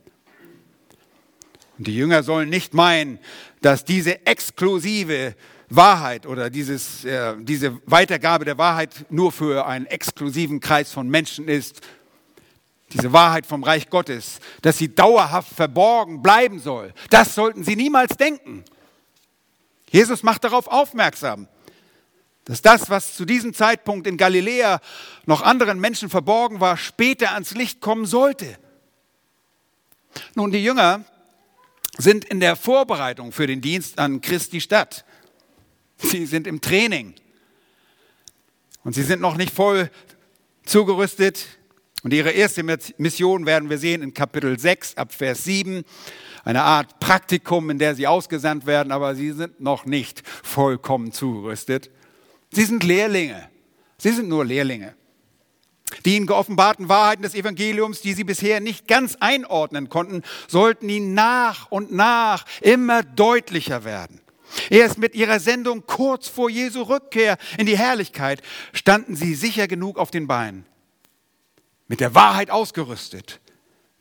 [1.78, 3.20] Und die Jünger sollen nicht meinen,
[3.60, 5.36] dass diese exklusive
[5.68, 11.46] Wahrheit oder dieses, äh, diese Weitergabe der Wahrheit nur für einen exklusiven Kreis von Menschen
[11.46, 11.80] ist.
[12.92, 16.92] Diese Wahrheit vom Reich Gottes, dass sie dauerhaft verborgen bleiben soll.
[17.10, 18.64] Das sollten sie niemals denken.
[19.90, 21.46] Jesus macht darauf aufmerksam
[22.48, 24.80] dass das, was zu diesem Zeitpunkt in Galiläa
[25.26, 28.58] noch anderen Menschen verborgen war, später ans Licht kommen sollte.
[30.34, 31.04] Nun, die Jünger
[31.98, 35.04] sind in der Vorbereitung für den Dienst an Christi Stadt.
[35.98, 37.14] Sie sind im Training
[38.82, 39.90] und sie sind noch nicht voll
[40.64, 41.46] zugerüstet.
[42.02, 45.84] Und ihre erste Mission werden wir sehen in Kapitel 6 ab Vers 7.
[46.44, 51.90] Eine Art Praktikum, in der sie ausgesandt werden, aber sie sind noch nicht vollkommen zugerüstet.
[52.52, 53.48] Sie sind Lehrlinge.
[53.98, 54.94] Sie sind nur Lehrlinge.
[56.04, 61.14] Die ihnen geoffenbarten Wahrheiten des Evangeliums, die sie bisher nicht ganz einordnen konnten, sollten ihnen
[61.14, 64.20] nach und nach immer deutlicher werden.
[64.70, 69.98] Erst mit ihrer Sendung kurz vor Jesu Rückkehr in die Herrlichkeit standen sie sicher genug
[69.98, 70.64] auf den Beinen,
[71.86, 73.40] mit der Wahrheit ausgerüstet,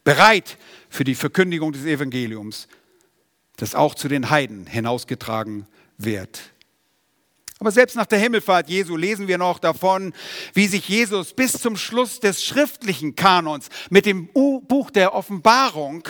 [0.04, 0.58] bereit
[0.90, 2.68] für die Verkündigung des Evangeliums,
[3.58, 6.54] das auch zu den Heiden hinausgetragen wird.
[7.60, 10.14] Aber selbst nach der Himmelfahrt Jesu lesen wir noch davon,
[10.54, 16.08] wie sich Jesus bis zum Schluss des schriftlichen Kanons mit dem Buch der Offenbarung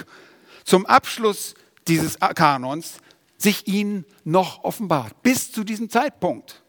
[0.65, 1.55] zum Abschluss
[1.88, 2.97] dieses Kanons
[3.38, 5.21] sich ihnen noch offenbart.
[5.21, 6.63] Bis zu diesem Zeitpunkt.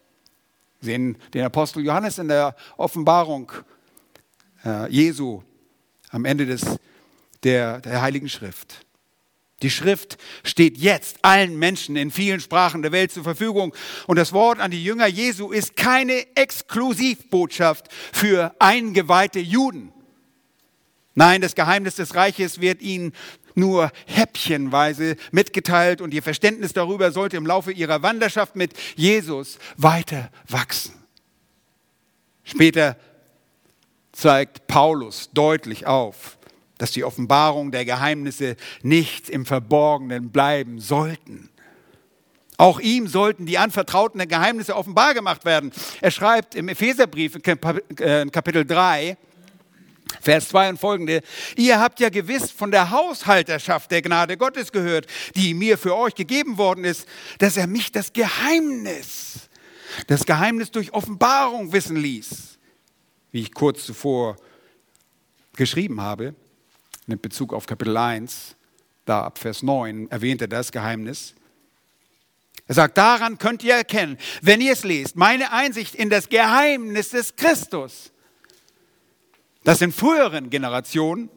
[0.79, 3.51] Wir sehen den Apostel Johannes in der Offenbarung
[4.63, 5.43] äh, Jesu
[6.09, 6.77] am Ende des,
[7.43, 8.85] der, der Heiligen Schrift.
[9.61, 13.73] Die Schrift steht jetzt allen Menschen in vielen Sprachen der Welt zur Verfügung.
[14.07, 19.91] Und das Wort an die Jünger Jesu ist keine Exklusivbotschaft für eingeweihte Juden.
[21.13, 23.13] Nein, das Geheimnis des Reiches wird ihnen
[23.55, 30.31] nur häppchenweise mitgeteilt und ihr Verständnis darüber sollte im Laufe ihrer Wanderschaft mit Jesus weiter
[30.47, 30.93] wachsen.
[32.43, 32.97] Später
[34.13, 36.38] zeigt Paulus deutlich auf,
[36.79, 41.51] dass die Offenbarung der Geheimnisse nicht im Verborgenen bleiben sollten.
[42.57, 45.71] Auch ihm sollten die anvertrauten Geheimnisse offenbar gemacht werden.
[46.01, 49.17] Er schreibt im Epheserbrief in Kapitel 3,
[50.21, 51.21] Vers 2 und folgende.
[51.55, 56.15] Ihr habt ja gewiss von der Haushalterschaft der Gnade Gottes gehört, die mir für euch
[56.15, 59.49] gegeben worden ist, dass er mich das Geheimnis,
[60.07, 62.57] das Geheimnis durch Offenbarung wissen ließ,
[63.31, 64.37] wie ich kurz zuvor
[65.55, 66.35] geschrieben habe,
[67.09, 68.55] mit Bezug auf Kapitel 1,
[69.05, 71.35] da ab Vers 9 erwähnt er das Geheimnis.
[72.67, 77.09] Er sagt, daran könnt ihr erkennen, wenn ihr es lest, meine Einsicht in das Geheimnis
[77.09, 78.11] des Christus
[79.63, 81.29] dass in früheren Generationen,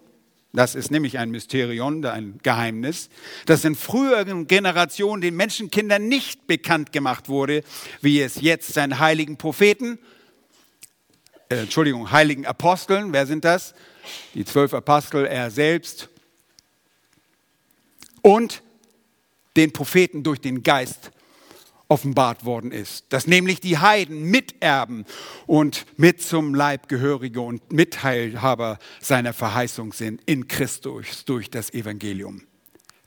[0.52, 3.08] das ist nämlich ein Mysterion, ein Geheimnis,
[3.46, 7.62] dass in früheren Generationen den Menschenkindern nicht bekannt gemacht wurde,
[8.00, 9.98] wie es jetzt seinen heiligen Propheten,
[11.48, 13.74] äh, Entschuldigung, heiligen Aposteln, wer sind das?
[14.35, 16.09] Die zwölf Apostel, er selbst
[18.23, 18.62] und
[19.57, 21.11] den Propheten durch den Geist
[21.88, 25.05] offenbart worden ist, dass nämlich die Heiden Miterben
[25.47, 32.45] und mit zum Leib gehörige und Mitteilhaber seiner Verheißung sind in Christus durch das Evangelium,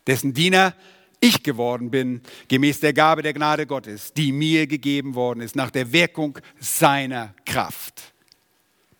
[0.05, 0.75] dessen Diener
[1.19, 5.71] ich geworden bin, gemäß der Gabe der Gnade Gottes, die mir gegeben worden ist, nach
[5.71, 8.13] der Wirkung seiner Kraft.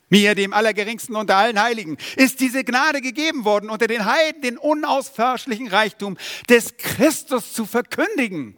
[0.09, 4.57] Mir, dem Allergeringsten unter allen Heiligen, ist diese Gnade gegeben worden, unter den Heiden den
[4.57, 6.17] unausforschlichen Reichtum
[6.49, 8.55] des Christus zu verkündigen.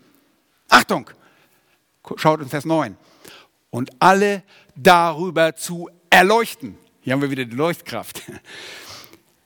[0.68, 1.10] Achtung,
[2.16, 2.96] Schaut in Vers 9.
[3.70, 4.44] Und alle
[4.76, 6.78] darüber zu erleuchten.
[7.02, 8.24] Hier haben wir wieder die Leuchtkraft.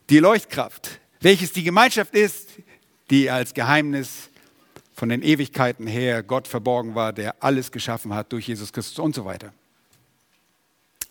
[0.10, 2.50] Die Leuchtkraft, welches die Gemeinschaft ist,
[3.10, 4.30] die als Geheimnis
[4.94, 9.16] von den Ewigkeiten her Gott verborgen war, der alles geschaffen hat durch Jesus Christus und
[9.16, 9.54] so weiter.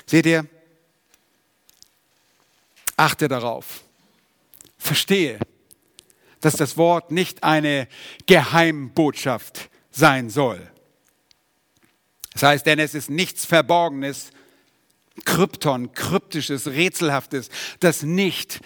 [0.05, 0.44] Seht ihr?
[3.00, 3.82] Achte darauf.
[4.76, 5.38] Verstehe,
[6.42, 7.88] dass das Wort nicht eine
[8.26, 10.70] Geheimbotschaft sein soll.
[12.34, 14.32] Das heißt, denn es ist nichts Verborgenes,
[15.24, 17.48] Krypton, kryptisches, rätselhaftes,
[17.80, 18.60] das nicht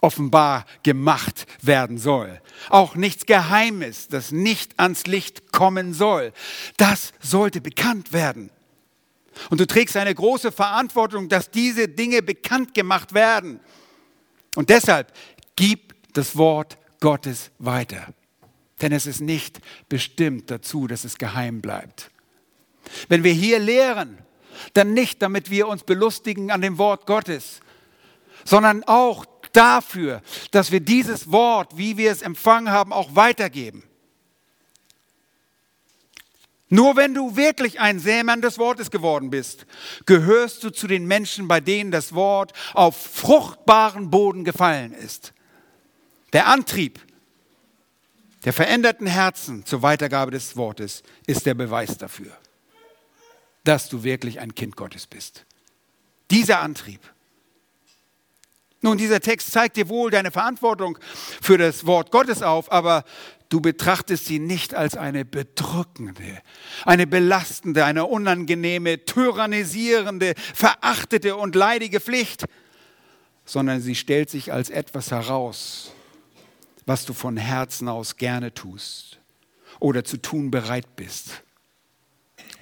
[0.00, 2.40] offenbar gemacht werden soll.
[2.68, 6.32] Auch nichts Geheimes, das nicht ans Licht kommen soll.
[6.76, 8.50] Das sollte bekannt werden.
[9.50, 13.60] Und du trägst eine große Verantwortung, dass diese Dinge bekannt gemacht werden.
[14.54, 15.12] Und deshalb
[15.56, 18.08] gib das Wort Gottes weiter.
[18.80, 22.10] Denn es ist nicht bestimmt dazu, dass es geheim bleibt.
[23.08, 24.18] Wenn wir hier lehren,
[24.74, 27.60] dann nicht, damit wir uns belustigen an dem Wort Gottes,
[28.44, 33.82] sondern auch dafür, dass wir dieses Wort, wie wir es empfangen haben, auch weitergeben.
[36.68, 39.66] Nur wenn du wirklich ein Sämann des Wortes geworden bist,
[40.06, 45.32] gehörst du zu den Menschen, bei denen das Wort auf fruchtbaren Boden gefallen ist.
[46.32, 47.00] Der Antrieb
[48.44, 52.36] der veränderten Herzen zur Weitergabe des Wortes ist der Beweis dafür
[53.64, 55.44] dass du wirklich ein Kind Gottes bist.
[56.30, 57.00] Dieser Antrieb.
[58.82, 60.98] Nun, dieser Text zeigt dir wohl deine Verantwortung
[61.40, 63.04] für das Wort Gottes auf, aber
[63.54, 66.42] du betrachtest sie nicht als eine bedrückende,
[66.84, 72.46] eine belastende, eine unangenehme, tyrannisierende, verachtete und leidige Pflicht,
[73.44, 75.92] sondern sie stellt sich als etwas heraus,
[76.84, 79.20] was du von Herzen aus gerne tust
[79.78, 81.43] oder zu tun bereit bist.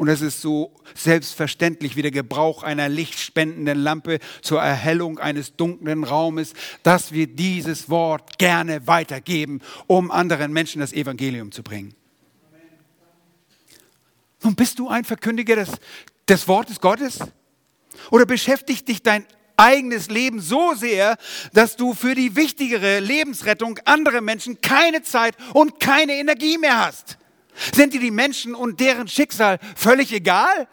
[0.02, 6.02] Und es ist so selbstverständlich wie der Gebrauch einer lichtspendenden Lampe zur Erhellung eines dunklen
[6.02, 11.94] Raumes, dass wir dieses Wort gerne weitergeben, um anderen Menschen das Evangelium zu bringen.
[14.42, 15.70] Nun bist du ein Verkündiger des,
[16.28, 17.20] des Wortes Gottes?
[18.10, 19.24] Oder beschäftigt dich dein
[19.56, 21.16] eigenes Leben so sehr,
[21.52, 27.18] dass du für die wichtigere Lebensrettung anderer Menschen keine Zeit und keine Energie mehr hast?
[27.54, 30.68] Sind dir die Menschen und deren Schicksal völlig egal?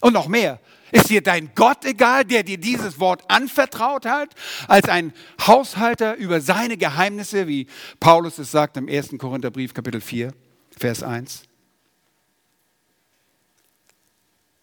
[0.00, 0.60] Und noch mehr,
[0.92, 4.34] ist dir dein Gott egal, der dir dieses Wort anvertraut hat,
[4.68, 5.12] als ein
[5.46, 7.66] Haushalter über seine Geheimnisse, wie
[8.00, 9.10] Paulus es sagt im 1.
[9.18, 10.32] Korintherbrief Kapitel 4,
[10.76, 11.42] Vers 1?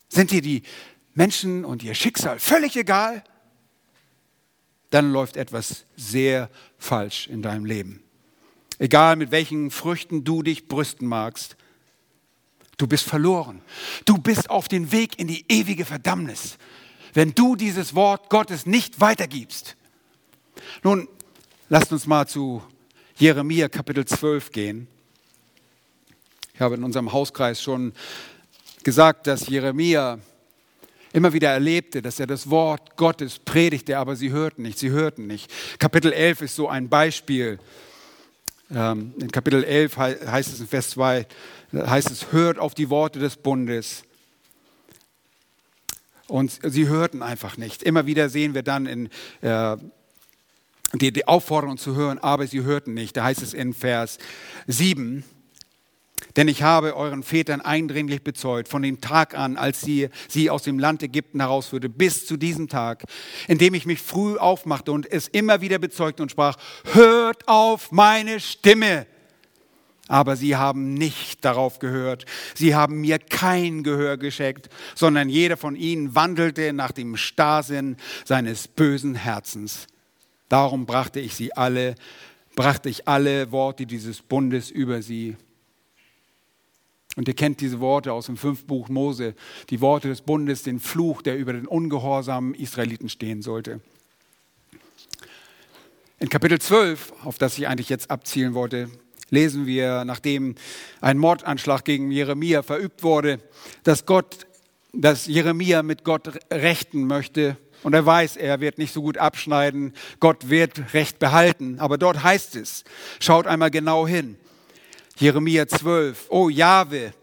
[0.10, 0.64] Sind dir die
[1.14, 3.24] Menschen und ihr Schicksal völlig egal?
[4.92, 8.03] Dann läuft etwas sehr falsch in deinem Leben
[8.80, 11.56] egal mit welchen Früchten du dich brüsten magst.
[12.78, 13.62] Du bist verloren.
[14.06, 16.58] Du bist auf dem Weg in die ewige Verdammnis,
[17.14, 19.76] wenn du dieses Wort Gottes nicht weitergibst.
[20.84, 21.08] Nun,
[21.70, 22.64] lasst uns mal zu
[23.16, 24.88] Jeremia Kapitel 12 gehen.
[26.54, 27.94] Ich habe in unserem Hauskreis schon
[28.84, 30.20] gesagt, dass Jeremia
[31.14, 35.28] immer wieder erlebte, dass er das Wort Gottes predigte, aber sie hörten nicht, sie hörten
[35.28, 35.50] nicht.
[35.80, 37.60] Kapitel 11 ist so ein Beispiel
[38.74, 41.28] in Kapitel 11 heißt es in Vers 2,
[41.74, 44.04] heißt es, hört auf die Worte des Bundes
[46.28, 47.84] Und sie hörten einfach nicht.
[47.84, 49.10] Immer wieder sehen wir dann in
[49.42, 49.78] äh,
[50.94, 53.18] die, die Aufforderung zu hören, aber sie hörten nicht.
[53.18, 54.18] Da heißt es in Vers
[54.68, 55.24] 7,
[56.36, 60.64] denn ich habe euren Vätern eindringlich bezeugt, von dem Tag an, als sie sie aus
[60.64, 63.04] dem Land Ägypten herausführte, bis zu diesem Tag,
[63.48, 66.58] in dem ich mich früh aufmachte und es immer wieder bezeugte und sprach,
[66.94, 69.08] hört auf meine Stimme.
[70.10, 72.26] Aber sie haben nicht darauf gehört.
[72.56, 77.96] Sie haben mir kein Gehör geschenkt, sondern jeder von ihnen wandelte nach dem Starrsinn
[78.26, 79.88] seines bösen Herzens.
[80.50, 81.96] Darum brachte ich sie alle,
[82.56, 85.38] brachte ich alle Worte dieses Bundes über sie.
[87.16, 89.36] Und ihr kennt diese Worte aus dem fünften Buch Mose,
[89.70, 93.82] die Worte des Bundes, den Fluch, der über den ungehorsamen Israeliten stehen sollte.
[96.20, 98.90] In Kapitel 12, auf das ich eigentlich jetzt abzielen wollte,
[99.30, 100.56] lesen wir, nachdem
[101.02, 103.40] ein Mordanschlag gegen Jeremia verübt wurde,
[103.84, 104.48] dass Gott,
[104.94, 107.58] dass Jeremia mit Gott rechten möchte.
[107.84, 109.94] Und er weiß, er wird nicht so gut abschneiden.
[110.22, 111.80] Gott wird Recht behalten.
[111.80, 112.86] Aber dort heißt es,
[113.20, 114.38] schaut einmal genau hin.
[115.18, 117.14] Jeremia 12, oh Jahwe,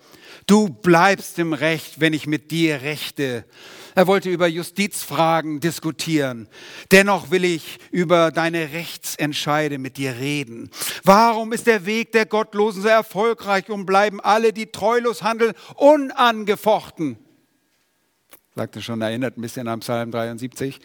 [0.47, 3.45] du bleibst im Recht, wenn ich mit dir rechte.
[3.97, 6.49] Er wollte über Justizfragen diskutieren.
[6.93, 10.71] Dennoch will ich über deine Rechtsentscheide mit dir reden.
[11.03, 17.19] Warum ist der Weg der Gottlosen so erfolgreich und bleiben alle, die treulos handeln, unangefochten?
[18.55, 20.79] Sagte schon, erinnert ein bisschen an Psalm 73.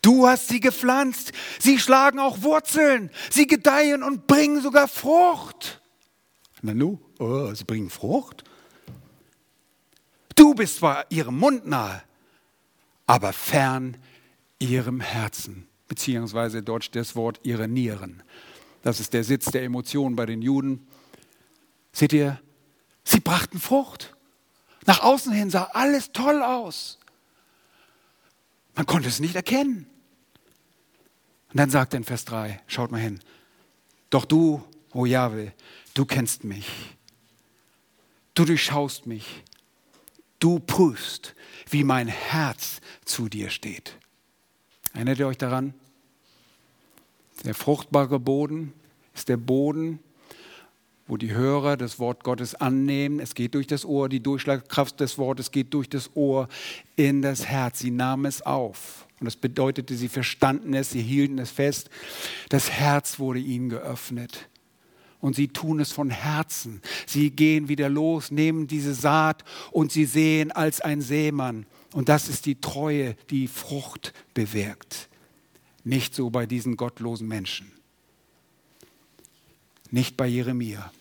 [0.00, 5.81] Du hast sie gepflanzt, sie schlagen auch Wurzeln, sie gedeihen und bringen sogar Frucht.
[6.62, 8.44] Nanu, oh, sie bringen Frucht.
[10.36, 12.02] Du bist zwar ihrem Mund nahe,
[13.06, 13.96] aber fern
[14.58, 18.22] ihrem Herzen, beziehungsweise deutsch das Wort ihre Nieren.
[18.82, 20.86] Das ist der Sitz der Emotionen bei den Juden.
[21.92, 22.40] Seht ihr,
[23.04, 24.14] sie brachten Frucht.
[24.86, 26.98] Nach außen hin sah alles toll aus.
[28.74, 29.86] Man konnte es nicht erkennen.
[31.50, 33.20] Und dann sagt er in Vers 3, schaut mal hin,
[34.08, 35.52] doch du, o oh Jahwe,
[35.94, 36.68] du kennst mich.
[38.34, 39.42] Du durchschaust mich.
[40.38, 41.34] Du prüfst,
[41.70, 43.96] wie mein Herz zu dir steht.
[44.94, 45.74] Erinnert ihr euch daran?
[47.44, 48.72] Der fruchtbare Boden
[49.14, 49.98] ist der Boden,
[51.06, 53.20] wo die Hörer das Wort Gottes annehmen.
[53.20, 56.48] Es geht durch das Ohr, die Durchschlagkraft des Wortes geht durch das Ohr
[56.96, 57.80] in das Herz.
[57.80, 59.06] Sie nahmen es auf.
[59.20, 61.90] Und das bedeutete, sie verstanden es, sie hielten es fest.
[62.48, 64.48] Das Herz wurde ihnen geöffnet
[65.22, 66.82] und sie tun es von Herzen.
[67.06, 71.64] Sie gehen wieder los, nehmen diese Saat und sie sehen als ein Seemann.
[71.94, 75.08] Und das ist die Treue, die Frucht bewirkt.
[75.84, 77.70] Nicht so bei diesen gottlosen Menschen.
[79.90, 80.92] Nicht bei Jeremia.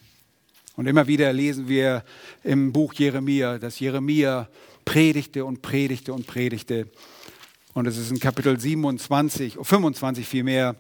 [0.76, 2.04] Und immer wieder lesen wir
[2.44, 4.48] im Buch Jeremia, dass Jeremia
[4.86, 6.88] predigte und predigte und predigte.
[7.74, 10.76] Und es ist in Kapitel 27, 25 vielmehr,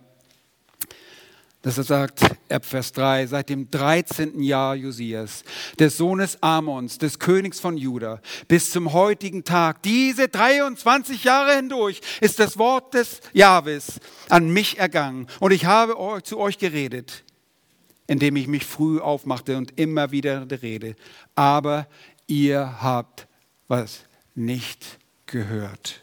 [1.61, 4.41] dass er sagt, ab Vers 3, seit dem 13.
[4.41, 5.43] Jahr Josias,
[5.79, 12.01] des Sohnes Amons, des Königs von Juda, bis zum heutigen Tag, diese 23 Jahre hindurch,
[12.19, 13.99] ist das Wort des Jahwes
[14.29, 17.23] an mich ergangen und ich habe zu euch geredet,
[18.07, 20.95] indem ich mich früh aufmachte und immer wieder rede.
[21.35, 21.87] Aber
[22.25, 23.27] ihr habt
[23.67, 24.01] was
[24.33, 26.01] nicht gehört.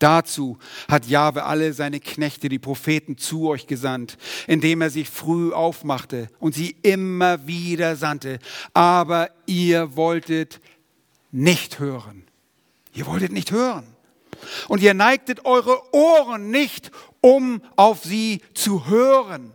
[0.00, 5.52] Dazu hat Jahwe alle seine Knechte, die Propheten, zu euch gesandt, indem er sich früh
[5.52, 8.38] aufmachte und sie immer wieder sandte.
[8.72, 10.60] Aber ihr wolltet
[11.30, 12.24] nicht hören.
[12.94, 13.84] Ihr wolltet nicht hören.
[14.68, 16.90] Und ihr neigtet eure Ohren nicht,
[17.20, 19.52] um auf sie zu hören.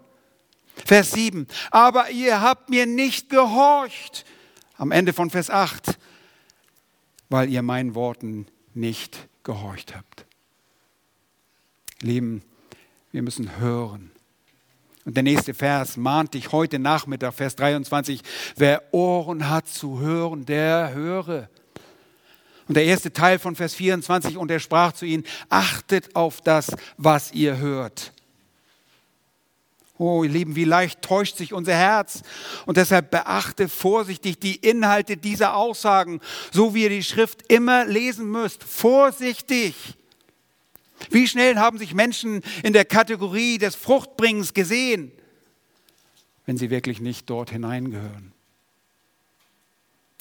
[0.86, 1.48] Vers 7.
[1.72, 4.26] Aber ihr habt mir nicht gehorcht.
[4.78, 5.98] Am Ende von Vers 8.
[7.30, 10.25] Weil ihr meinen Worten nicht gehorcht habt.
[12.02, 12.42] Lieben,
[13.12, 14.12] wir müssen hören.
[15.06, 18.22] Und der nächste Vers mahnt dich heute Nachmittag, Vers 23,
[18.56, 21.48] wer Ohren hat zu hören, der höre.
[22.68, 26.76] Und der erste Teil von Vers 24, und er sprach zu ihnen, achtet auf das,
[26.98, 28.12] was ihr hört.
[29.98, 32.24] Oh, ihr Lieben, wie leicht täuscht sich unser Herz.
[32.66, 36.20] Und deshalb beachte vorsichtig die Inhalte dieser Aussagen,
[36.52, 38.64] so wie ihr die Schrift immer lesen müsst.
[38.64, 39.76] Vorsichtig.
[41.10, 45.12] Wie schnell haben sich Menschen in der Kategorie des Fruchtbringens gesehen,
[46.46, 48.34] wenn sie wirklich nicht dort hineingehören?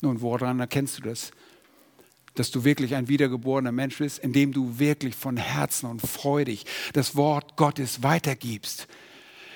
[0.01, 1.31] Nun, woran erkennst du das?
[2.35, 7.15] Dass du wirklich ein wiedergeborener Mensch bist, indem du wirklich von Herzen und freudig das
[7.15, 8.87] Wort Gottes weitergibst.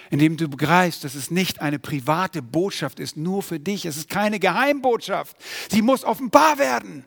[0.09, 3.85] Indem du begreifst, dass es nicht eine private Botschaft ist, nur für dich.
[3.85, 5.35] Es ist keine Geheimbotschaft.
[5.69, 7.03] Sie muss offenbar werden.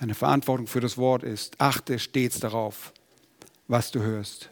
[0.00, 2.92] Deine Verantwortung für das Wort ist, achte stets darauf,
[3.66, 4.48] was du hörst.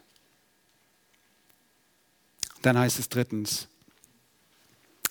[2.63, 3.69] Dann heißt es drittens,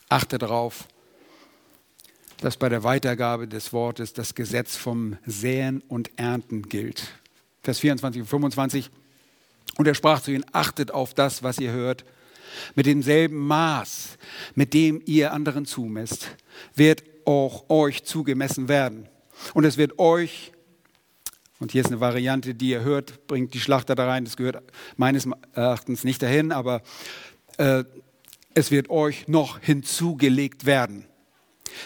[0.10, 0.90] achte darauf,
[2.42, 7.08] dass bei der Weitergabe des Wortes das Gesetz vom Säen und Ernten gilt.
[7.64, 8.90] Vers 24 und 25.
[9.78, 12.04] Und er sprach zu ihnen, achtet auf das, was ihr hört.
[12.76, 14.18] Mit demselben Maß,
[14.54, 16.28] mit dem ihr anderen zumesst,
[16.76, 19.08] wird auch euch zugemessen werden.
[19.54, 20.52] Und es wird euch,
[21.60, 24.64] und hier ist eine Variante, die ihr hört, bringt die Schlachter da rein, das gehört
[24.98, 26.82] meines Erachtens nicht dahin, aber
[27.58, 27.84] äh,
[28.54, 31.06] es wird euch noch hinzugelegt werden.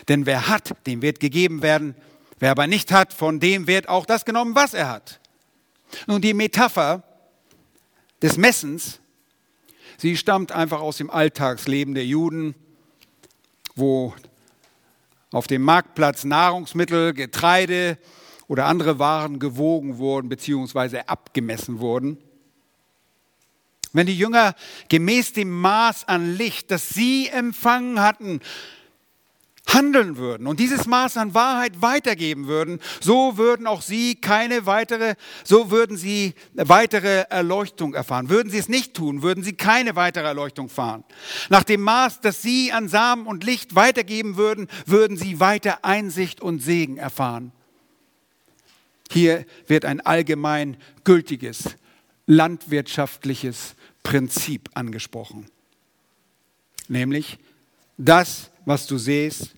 [0.08, 1.96] Denn wer hat, dem wird gegeben werden.
[2.40, 5.20] Wer aber nicht hat, von dem wird auch das genommen, was er hat.
[6.08, 7.04] Nun, die Metapher
[8.22, 9.00] des Messens,
[9.98, 12.56] sie stammt einfach aus dem Alltagsleben der Juden,
[13.76, 14.14] wo
[15.32, 17.98] auf dem Marktplatz Nahrungsmittel, Getreide
[18.48, 21.02] oder andere Waren gewogen wurden bzw.
[21.06, 22.18] abgemessen wurden.
[23.94, 24.56] Wenn die Jünger
[24.90, 28.40] gemäß dem Maß an Licht, das sie empfangen hatten,
[29.74, 35.16] handeln würden und dieses Maß an Wahrheit weitergeben würden, so würden auch sie keine weitere,
[35.44, 38.30] so würden sie weitere Erleuchtung erfahren.
[38.30, 41.04] Würden sie es nicht tun, würden sie keine weitere Erleuchtung erfahren.
[41.50, 46.42] Nach dem Maß, das sie an Samen und Licht weitergeben würden, würden sie weiter Einsicht
[46.42, 47.52] und Segen erfahren.
[49.12, 51.76] Hier wird ein allgemein gültiges
[52.28, 55.48] landwirtschaftliches Prinzip angesprochen.
[56.88, 57.40] Nämlich,
[57.98, 59.56] das, was du siehst,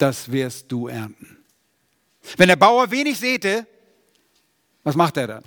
[0.00, 1.38] das wirst du ernten.
[2.36, 3.66] Wenn der Bauer wenig säte,
[4.82, 5.44] was macht er dann?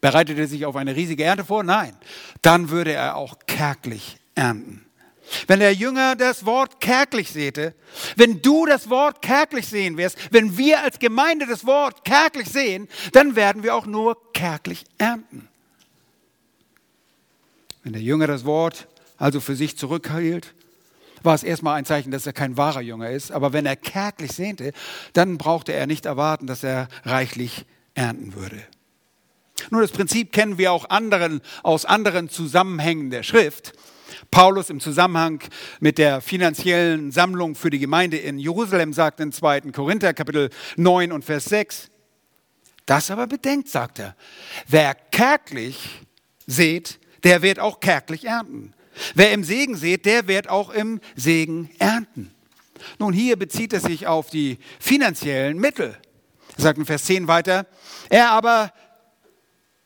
[0.00, 1.64] Bereitet er sich auf eine riesige Ernte vor?
[1.64, 1.96] Nein.
[2.42, 4.84] Dann würde er auch kärglich ernten.
[5.46, 7.74] Wenn der Jünger das Wort kärglich säte,
[8.16, 12.88] wenn du das Wort kärglich sehen wirst, wenn wir als Gemeinde das Wort kärglich sehen,
[13.12, 15.48] dann werden wir auch nur kärglich ernten.
[17.82, 18.86] Wenn der Jünger das Wort
[19.18, 20.54] also für sich zurückhielt,
[21.22, 23.32] war es erstmal ein Zeichen, dass er kein wahrer Jünger ist.
[23.32, 24.72] Aber wenn er kärglich sehnte,
[25.12, 28.62] dann brauchte er nicht erwarten, dass er reichlich ernten würde.
[29.70, 33.72] Nun, das Prinzip kennen wir auch anderen, aus anderen Zusammenhängen der Schrift.
[34.30, 35.42] Paulus im Zusammenhang
[35.80, 39.72] mit der finanziellen Sammlung für die Gemeinde in Jerusalem sagt in 2.
[39.72, 41.90] Korinther Kapitel 9 und Vers 6,
[42.86, 44.16] das aber bedenkt, sagt er,
[44.66, 46.06] wer kärglich
[46.46, 48.72] seht, der wird auch kärglich ernten.
[49.14, 52.32] Wer im Segen sät, der wird auch im Segen ernten.
[52.98, 55.96] Nun, hier bezieht es sich auf die finanziellen Mittel.
[56.56, 57.66] Er sagt in Vers 10 weiter,
[58.08, 58.72] er aber,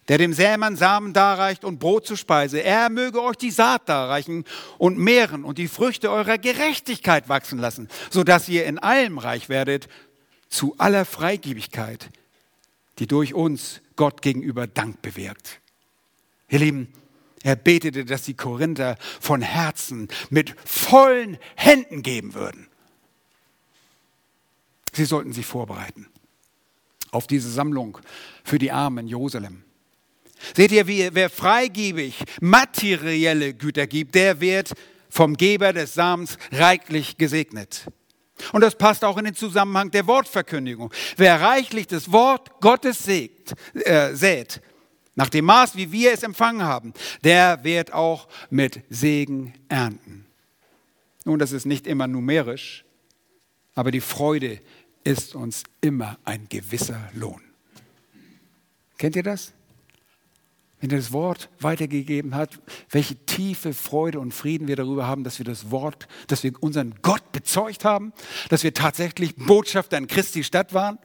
[0.09, 4.45] der dem Sämann Samen darreicht und Brot zur Speise, er möge euch die Saat darreichen
[4.79, 9.89] und mehren und die Früchte eurer Gerechtigkeit wachsen lassen, sodass ihr in allem reich werdet,
[10.49, 12.11] zu aller Freigebigkeit,
[12.99, 15.61] die durch uns Gott gegenüber Dank bewirkt.
[16.49, 16.93] Ihr Lieben,
[17.43, 22.69] er betete, dass die Korinther von Herzen mit vollen Händen geben würden.
[24.93, 26.07] Sie sollten sich vorbereiten
[27.11, 27.99] auf diese Sammlung
[28.43, 29.65] für die Armen in Jerusalem.
[30.57, 34.73] Seht ihr, wer freigebig materielle Güter gibt, der wird
[35.09, 37.87] vom Geber des Samens reichlich gesegnet.
[38.53, 40.93] Und das passt auch in den Zusammenhang der Wortverkündigung.
[41.17, 44.61] Wer reichlich das Wort Gottes sägt, äh, sät,
[45.15, 50.27] nach dem Maß, wie wir es empfangen haben, der wird auch mit Segen ernten.
[51.25, 52.85] Nun, das ist nicht immer numerisch,
[53.75, 54.61] aber die Freude
[55.05, 57.41] ist uns immer ein gewisser Lohn.
[58.99, 59.53] Kennt ihr das?
[60.81, 62.59] Wenn er das Wort weitergegeben hat,
[62.91, 66.97] welche tiefe Freude und Frieden wir darüber haben, dass wir das Wort, dass wir unseren
[67.03, 68.13] Gott bezeugt haben,
[68.49, 70.99] dass wir tatsächlich Botschafter in Christi Stadt waren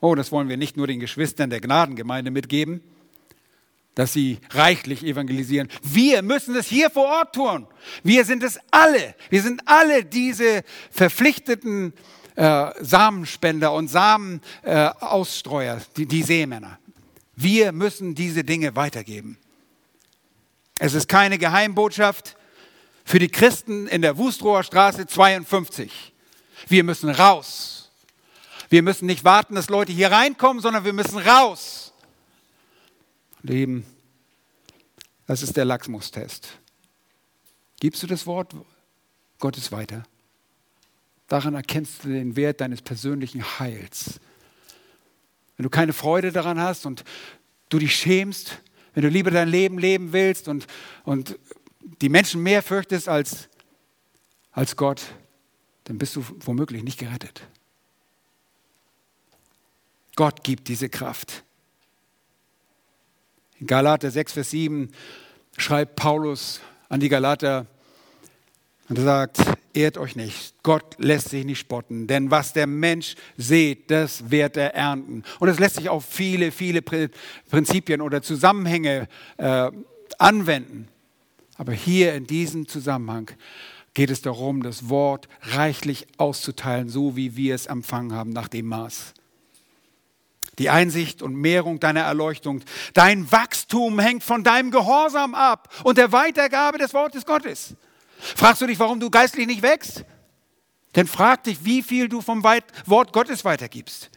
[0.00, 2.82] Oh, das wollen wir nicht nur den Geschwistern der Gnadengemeinde mitgeben,
[3.94, 5.68] dass sie reichlich evangelisieren.
[5.82, 7.66] Wir müssen es hier vor Ort tun.
[8.02, 9.14] Wir sind es alle.
[9.30, 11.94] Wir sind alle diese verpflichteten
[12.36, 16.78] äh, Samenspender und Samenausstreuer, äh, die, die Seemänner.
[17.34, 19.38] Wir müssen diese Dinge weitergeben.
[20.78, 22.36] Es ist keine Geheimbotschaft
[23.06, 26.12] für die Christen in der Wustrower Straße 52.
[26.68, 27.75] Wir müssen raus
[28.68, 31.92] wir müssen nicht warten, dass Leute hier reinkommen, sondern wir müssen raus.
[33.42, 33.86] Leben,
[35.26, 36.48] das ist der Lachsmustest.
[37.80, 38.54] Gibst du das Wort
[39.38, 40.04] Gottes weiter?
[41.28, 44.20] Daran erkennst du den Wert deines persönlichen Heils.
[45.56, 47.04] Wenn du keine Freude daran hast und
[47.68, 48.60] du dich schämst,
[48.94, 50.66] wenn du lieber dein Leben leben willst und,
[51.04, 51.38] und
[52.00, 53.48] die Menschen mehr fürchtest als,
[54.52, 55.02] als Gott,
[55.84, 57.42] dann bist du womöglich nicht gerettet.
[60.16, 61.44] Gott gibt diese Kraft.
[63.60, 64.90] In Galater 6, Vers 7
[65.56, 67.66] schreibt Paulus an die Galater
[68.88, 69.38] und sagt,
[69.74, 70.54] ehrt euch nicht.
[70.62, 75.22] Gott lässt sich nicht spotten, denn was der Mensch sieht, das wird er ernten.
[75.38, 79.70] Und es lässt sich auf viele, viele Prinzipien oder Zusammenhänge äh,
[80.18, 80.88] anwenden.
[81.58, 83.30] Aber hier in diesem Zusammenhang
[83.94, 88.66] geht es darum, das Wort reichlich auszuteilen, so wie wir es empfangen haben, nach dem
[88.66, 89.14] Maß.
[90.58, 92.62] Die Einsicht und Mehrung deiner Erleuchtung,
[92.94, 97.74] dein Wachstum hängt von deinem Gehorsam ab und der Weitergabe des Wortes Gottes.
[98.18, 100.04] Fragst du dich, warum du geistlich nicht wächst?
[100.94, 104.10] Denn frag dich, wie viel du vom Wort Gottes weitergibst.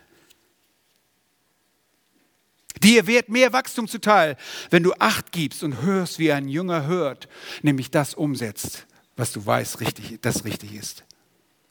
[2.81, 4.37] Dir wird mehr Wachstum zuteil,
[4.69, 7.27] wenn du Acht gibst und hörst, wie ein Jünger hört,
[7.61, 8.87] nämlich das umsetzt,
[9.17, 11.03] was du weißt, richtig, das richtig ist.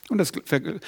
[0.09, 0.33] Und das,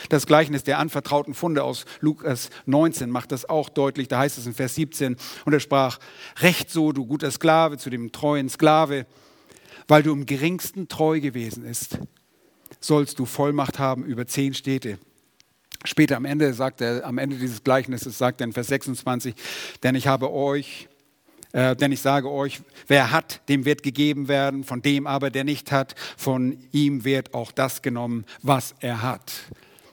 [0.09, 4.09] das Gleichnis der anvertrauten Funde aus Lukas 19 macht das auch deutlich.
[4.09, 5.99] Da heißt es in Vers 17, und er sprach,
[6.39, 9.07] Recht so, du guter Sklave, zu dem treuen Sklave,
[9.89, 11.99] weil du im geringsten treu gewesen bist,
[12.81, 14.99] sollst du Vollmacht haben über zehn Städte.
[15.85, 19.35] Später am Ende sagt er, am Ende dieses Gleichnisses sagt er in Vers 26,
[19.83, 20.89] denn ich habe euch
[21.53, 25.45] äh, denn ich sage euch, wer hat, dem wird gegeben werden, von dem aber, der
[25.45, 29.33] nicht hat, von ihm wird auch das genommen, was er hat.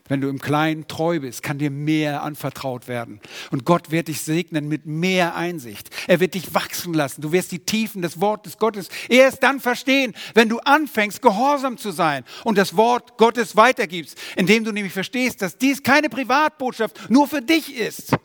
[0.10, 3.20] Wenn du im Kleinen treu bist, kann dir mehr anvertraut werden.
[3.51, 5.89] Und Gott wird dich segnen mit mehr Einsicht.
[6.08, 7.22] Er wird dich wachsen lassen.
[7.22, 11.91] Du wirst die Tiefen des Wortes Gottes erst dann verstehen, wenn du anfängst, gehorsam zu
[11.91, 17.28] sein und das Wort Gottes weitergibst, indem du nämlich verstehst, dass dies keine Privatbotschaft nur
[17.28, 18.16] für dich ist,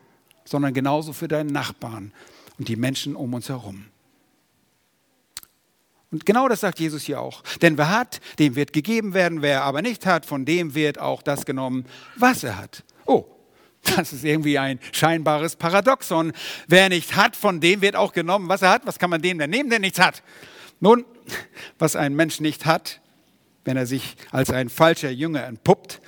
[0.45, 2.12] sondern genauso für deinen Nachbarn
[2.62, 3.86] und die Menschen um uns herum.
[6.12, 7.42] Und genau das sagt Jesus hier auch.
[7.60, 11.22] Denn wer hat, dem wird gegeben werden, wer aber nicht hat, von dem wird auch
[11.22, 12.84] das genommen, was er hat.
[13.04, 13.26] Oh,
[13.82, 16.32] das ist irgendwie ein scheinbares Paradoxon.
[16.68, 18.86] Wer nicht hat, von dem wird auch genommen, was er hat.
[18.86, 20.22] Was kann man dem denn nehmen, der nichts hat?
[20.78, 21.04] Nun,
[21.80, 23.00] was ein Mensch nicht hat,
[23.64, 26.00] wenn er sich als ein falscher Jünger entpuppt,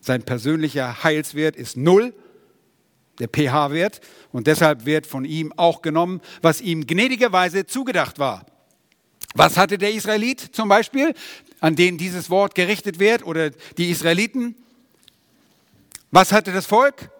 [0.00, 2.14] sein persönlicher Heilswert ist null
[3.18, 4.00] der pH-Wert,
[4.32, 8.46] und deshalb wird von ihm auch genommen, was ihm gnädigerweise zugedacht war.
[9.34, 11.14] Was hatte der Israelit zum Beispiel,
[11.60, 14.54] an den dieses Wort gerichtet wird, oder die Israeliten?
[16.10, 17.10] Was hatte das Volk?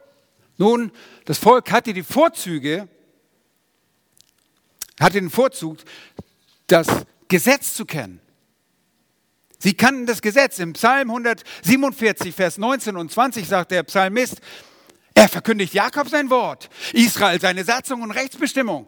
[0.59, 0.91] Nun,
[1.25, 2.89] das Volk hatte die Vorzüge,
[4.99, 5.79] hatte den Vorzug,
[6.67, 6.87] das
[7.29, 8.21] Gesetz zu kennen.
[9.59, 10.59] Sie kannten das Gesetz.
[10.59, 14.41] Im Psalm 147, Vers 19 und 20 sagt der Psalmist,
[15.17, 18.87] er verkündigt Jakob sein Wort, Israel seine Satzung und Rechtsbestimmung.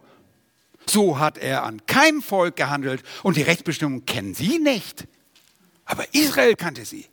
[0.85, 5.07] So hat er an keinem Volk gehandelt und die Rechtsbestimmung kennen sie nicht.
[5.85, 7.07] Aber Israel kannte sie.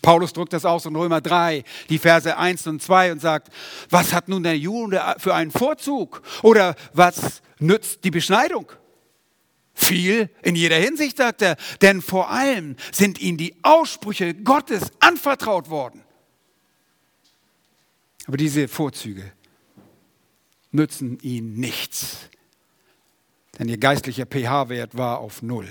[0.00, 3.48] Paulus drückt das aus in Römer 3, die Verse 1 und 2 und sagt,
[3.90, 6.22] was hat nun der Jude für einen Vorzug?
[6.42, 8.72] Oder was nützt die Beschneidung?
[9.74, 15.68] Viel in jeder Hinsicht, sagt er, denn vor allem sind ihnen die Aussprüche Gottes anvertraut
[15.68, 16.02] worden.
[18.30, 19.32] Aber diese Vorzüge
[20.70, 22.28] nützen ihnen nichts,
[23.58, 25.66] denn ihr geistlicher pH-Wert war auf Null.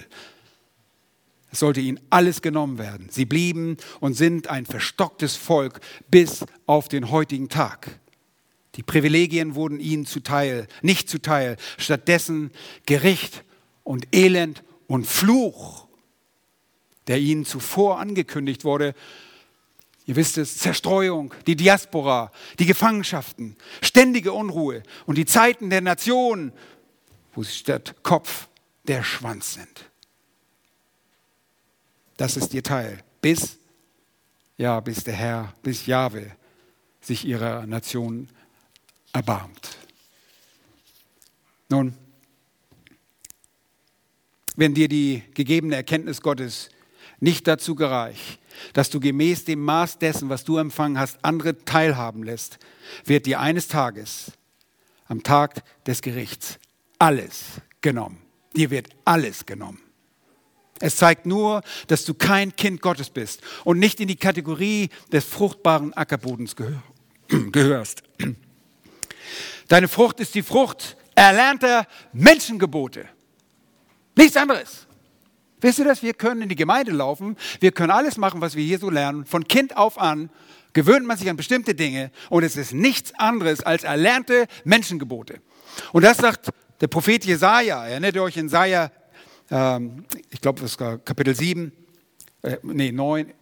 [1.54, 3.08] Es sollte ihnen alles genommen werden.
[3.10, 5.80] Sie blieben und sind ein verstocktes Volk
[6.12, 7.98] bis auf den heutigen Tag.
[8.76, 12.52] Die Privilegien wurden ihnen zuteil, nicht zuteil, stattdessen
[12.86, 13.46] Gericht
[13.86, 15.88] und Elend und Fluch,
[17.08, 18.96] der ihnen zuvor angekündigt wurde
[20.10, 26.52] Ihr wisst es, Zerstreuung, die Diaspora, die Gefangenschaften, ständige Unruhe und die Zeiten der Nationen,
[27.36, 28.48] wo sie statt Kopf
[28.88, 29.86] der Schwanz sind.
[32.18, 33.04] Das ist ihr Teil.
[33.22, 33.60] Bis,
[34.58, 36.32] ja, bis der Herr, bis Jahwe
[37.02, 38.30] sich ihrer Nation
[39.14, 39.78] erbarmt.
[41.70, 41.94] Nun,
[44.56, 46.72] wenn dir die gegebene Erkenntnis Gottes
[47.20, 48.40] nicht dazu gereicht,
[48.74, 52.60] dass du gemäß dem Maß dessen, was du empfangen hast, andere teilhaben lässt,
[53.06, 54.32] wird dir eines Tages,
[55.08, 56.60] am Tag des Gerichts,
[56.98, 58.22] alles genommen.
[58.56, 59.82] Dir wird alles genommen.
[60.80, 65.26] Es zeigt nur, dass du kein Kind Gottes bist und nicht in die Kategorie des
[65.26, 66.56] fruchtbaren Ackerbodens
[67.28, 68.04] gehörst.
[69.68, 73.08] Deine Frucht ist die Frucht erlernter Menschengebote.
[74.16, 74.88] Nichts anderes.
[75.62, 76.04] Wisst ihr das?
[76.04, 79.26] Wir können in die Gemeinde laufen, wir können alles machen, was wir hier so lernen.
[79.26, 80.30] Von Kind auf an
[80.74, 85.42] gewöhnt man sich an bestimmte Dinge und es ist nichts anderes als erlernte Menschengebote.
[85.92, 86.50] Und das sagt
[86.80, 87.88] der Prophet Jesaja.
[87.88, 88.92] Erinnert ihr euch in Jesaja,
[89.52, 91.72] ähm, ich glaube, das ist Kapitel 7,
[92.44, 93.34] äh, nee, 9,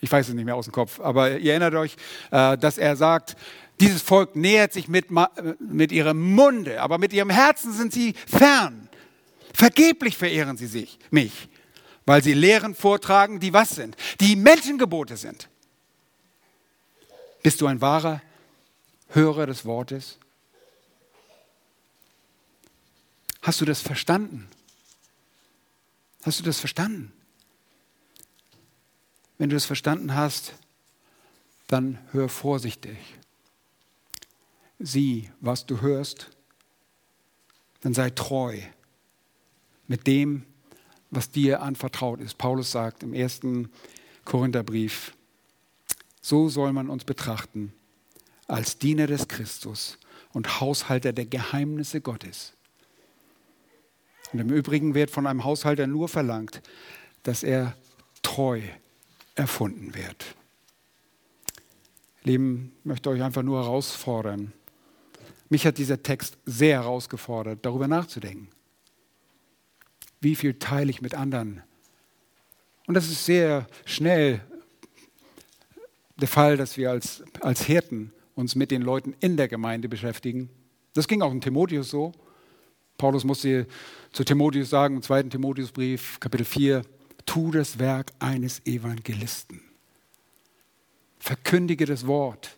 [0.00, 1.96] ich weiß es nicht mehr aus dem Kopf, aber ihr erinnert euch,
[2.30, 3.36] äh, dass er sagt,
[3.80, 5.08] Dieses Volk nähert sich mit,
[5.58, 8.88] mit ihrem Munde, aber mit ihrem Herzen sind sie fern.
[9.52, 11.48] Vergeblich verehren sie sich, mich,
[12.06, 13.96] weil sie Lehren vortragen, die was sind?
[14.20, 15.48] Die Menschengebote sind.
[17.42, 18.22] Bist du ein wahrer
[19.08, 20.18] Hörer des Wortes?
[23.42, 24.48] Hast du das verstanden?
[26.24, 27.12] Hast du das verstanden?
[29.38, 30.54] Wenn du das verstanden hast,
[31.68, 32.96] dann hör vorsichtig.
[34.78, 36.30] Sieh, was du hörst,
[37.80, 38.60] dann sei treu
[39.86, 40.44] mit dem,
[41.16, 42.38] was dir anvertraut ist.
[42.38, 43.70] Paulus sagt im ersten
[44.24, 45.14] Korintherbrief,
[46.20, 47.72] so soll man uns betrachten
[48.46, 49.98] als Diener des Christus
[50.32, 52.52] und Haushalter der Geheimnisse Gottes.
[54.32, 56.62] Und im Übrigen wird von einem Haushalter nur verlangt,
[57.22, 57.76] dass er
[58.22, 58.60] treu
[59.34, 60.24] erfunden wird.
[62.22, 64.52] Lieben, ich möchte euch einfach nur herausfordern.
[65.48, 68.48] Mich hat dieser Text sehr herausgefordert, darüber nachzudenken.
[70.20, 71.62] Wie viel teile ich mit anderen?
[72.86, 74.40] Und das ist sehr schnell
[76.16, 80.50] der Fall, dass wir als, als Hirten uns mit den Leuten in der Gemeinde beschäftigen.
[80.94, 82.12] Das ging auch in Timotheus so.
[82.96, 83.66] Paulus musste
[84.12, 86.82] zu Timotheus sagen, im zweiten Timotheusbrief, Kapitel 4,
[87.26, 89.60] tu das Werk eines Evangelisten.
[91.18, 92.56] Verkündige das Wort.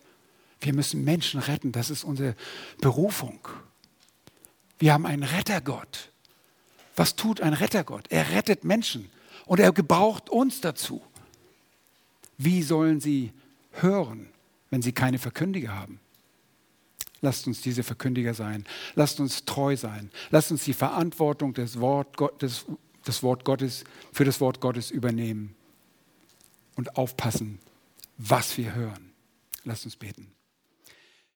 [0.60, 2.34] Wir müssen Menschen retten, das ist unsere
[2.80, 3.40] Berufung.
[4.78, 6.12] Wir haben einen Rettergott.
[6.98, 8.06] Was tut ein Rettergott?
[8.10, 9.08] Er rettet Menschen
[9.46, 11.00] und er gebraucht uns dazu.
[12.38, 13.32] Wie sollen sie
[13.70, 14.28] hören,
[14.70, 16.00] wenn sie keine Verkündiger haben?
[17.20, 18.64] Lasst uns diese Verkündiger sein.
[18.96, 20.10] Lasst uns treu sein.
[20.30, 22.66] Lasst uns die Verantwortung des Wort Gottes,
[23.04, 25.54] das Wort Gottes, für das Wort Gottes übernehmen
[26.74, 27.60] und aufpassen,
[28.16, 29.12] was wir hören.
[29.62, 30.32] Lasst uns beten.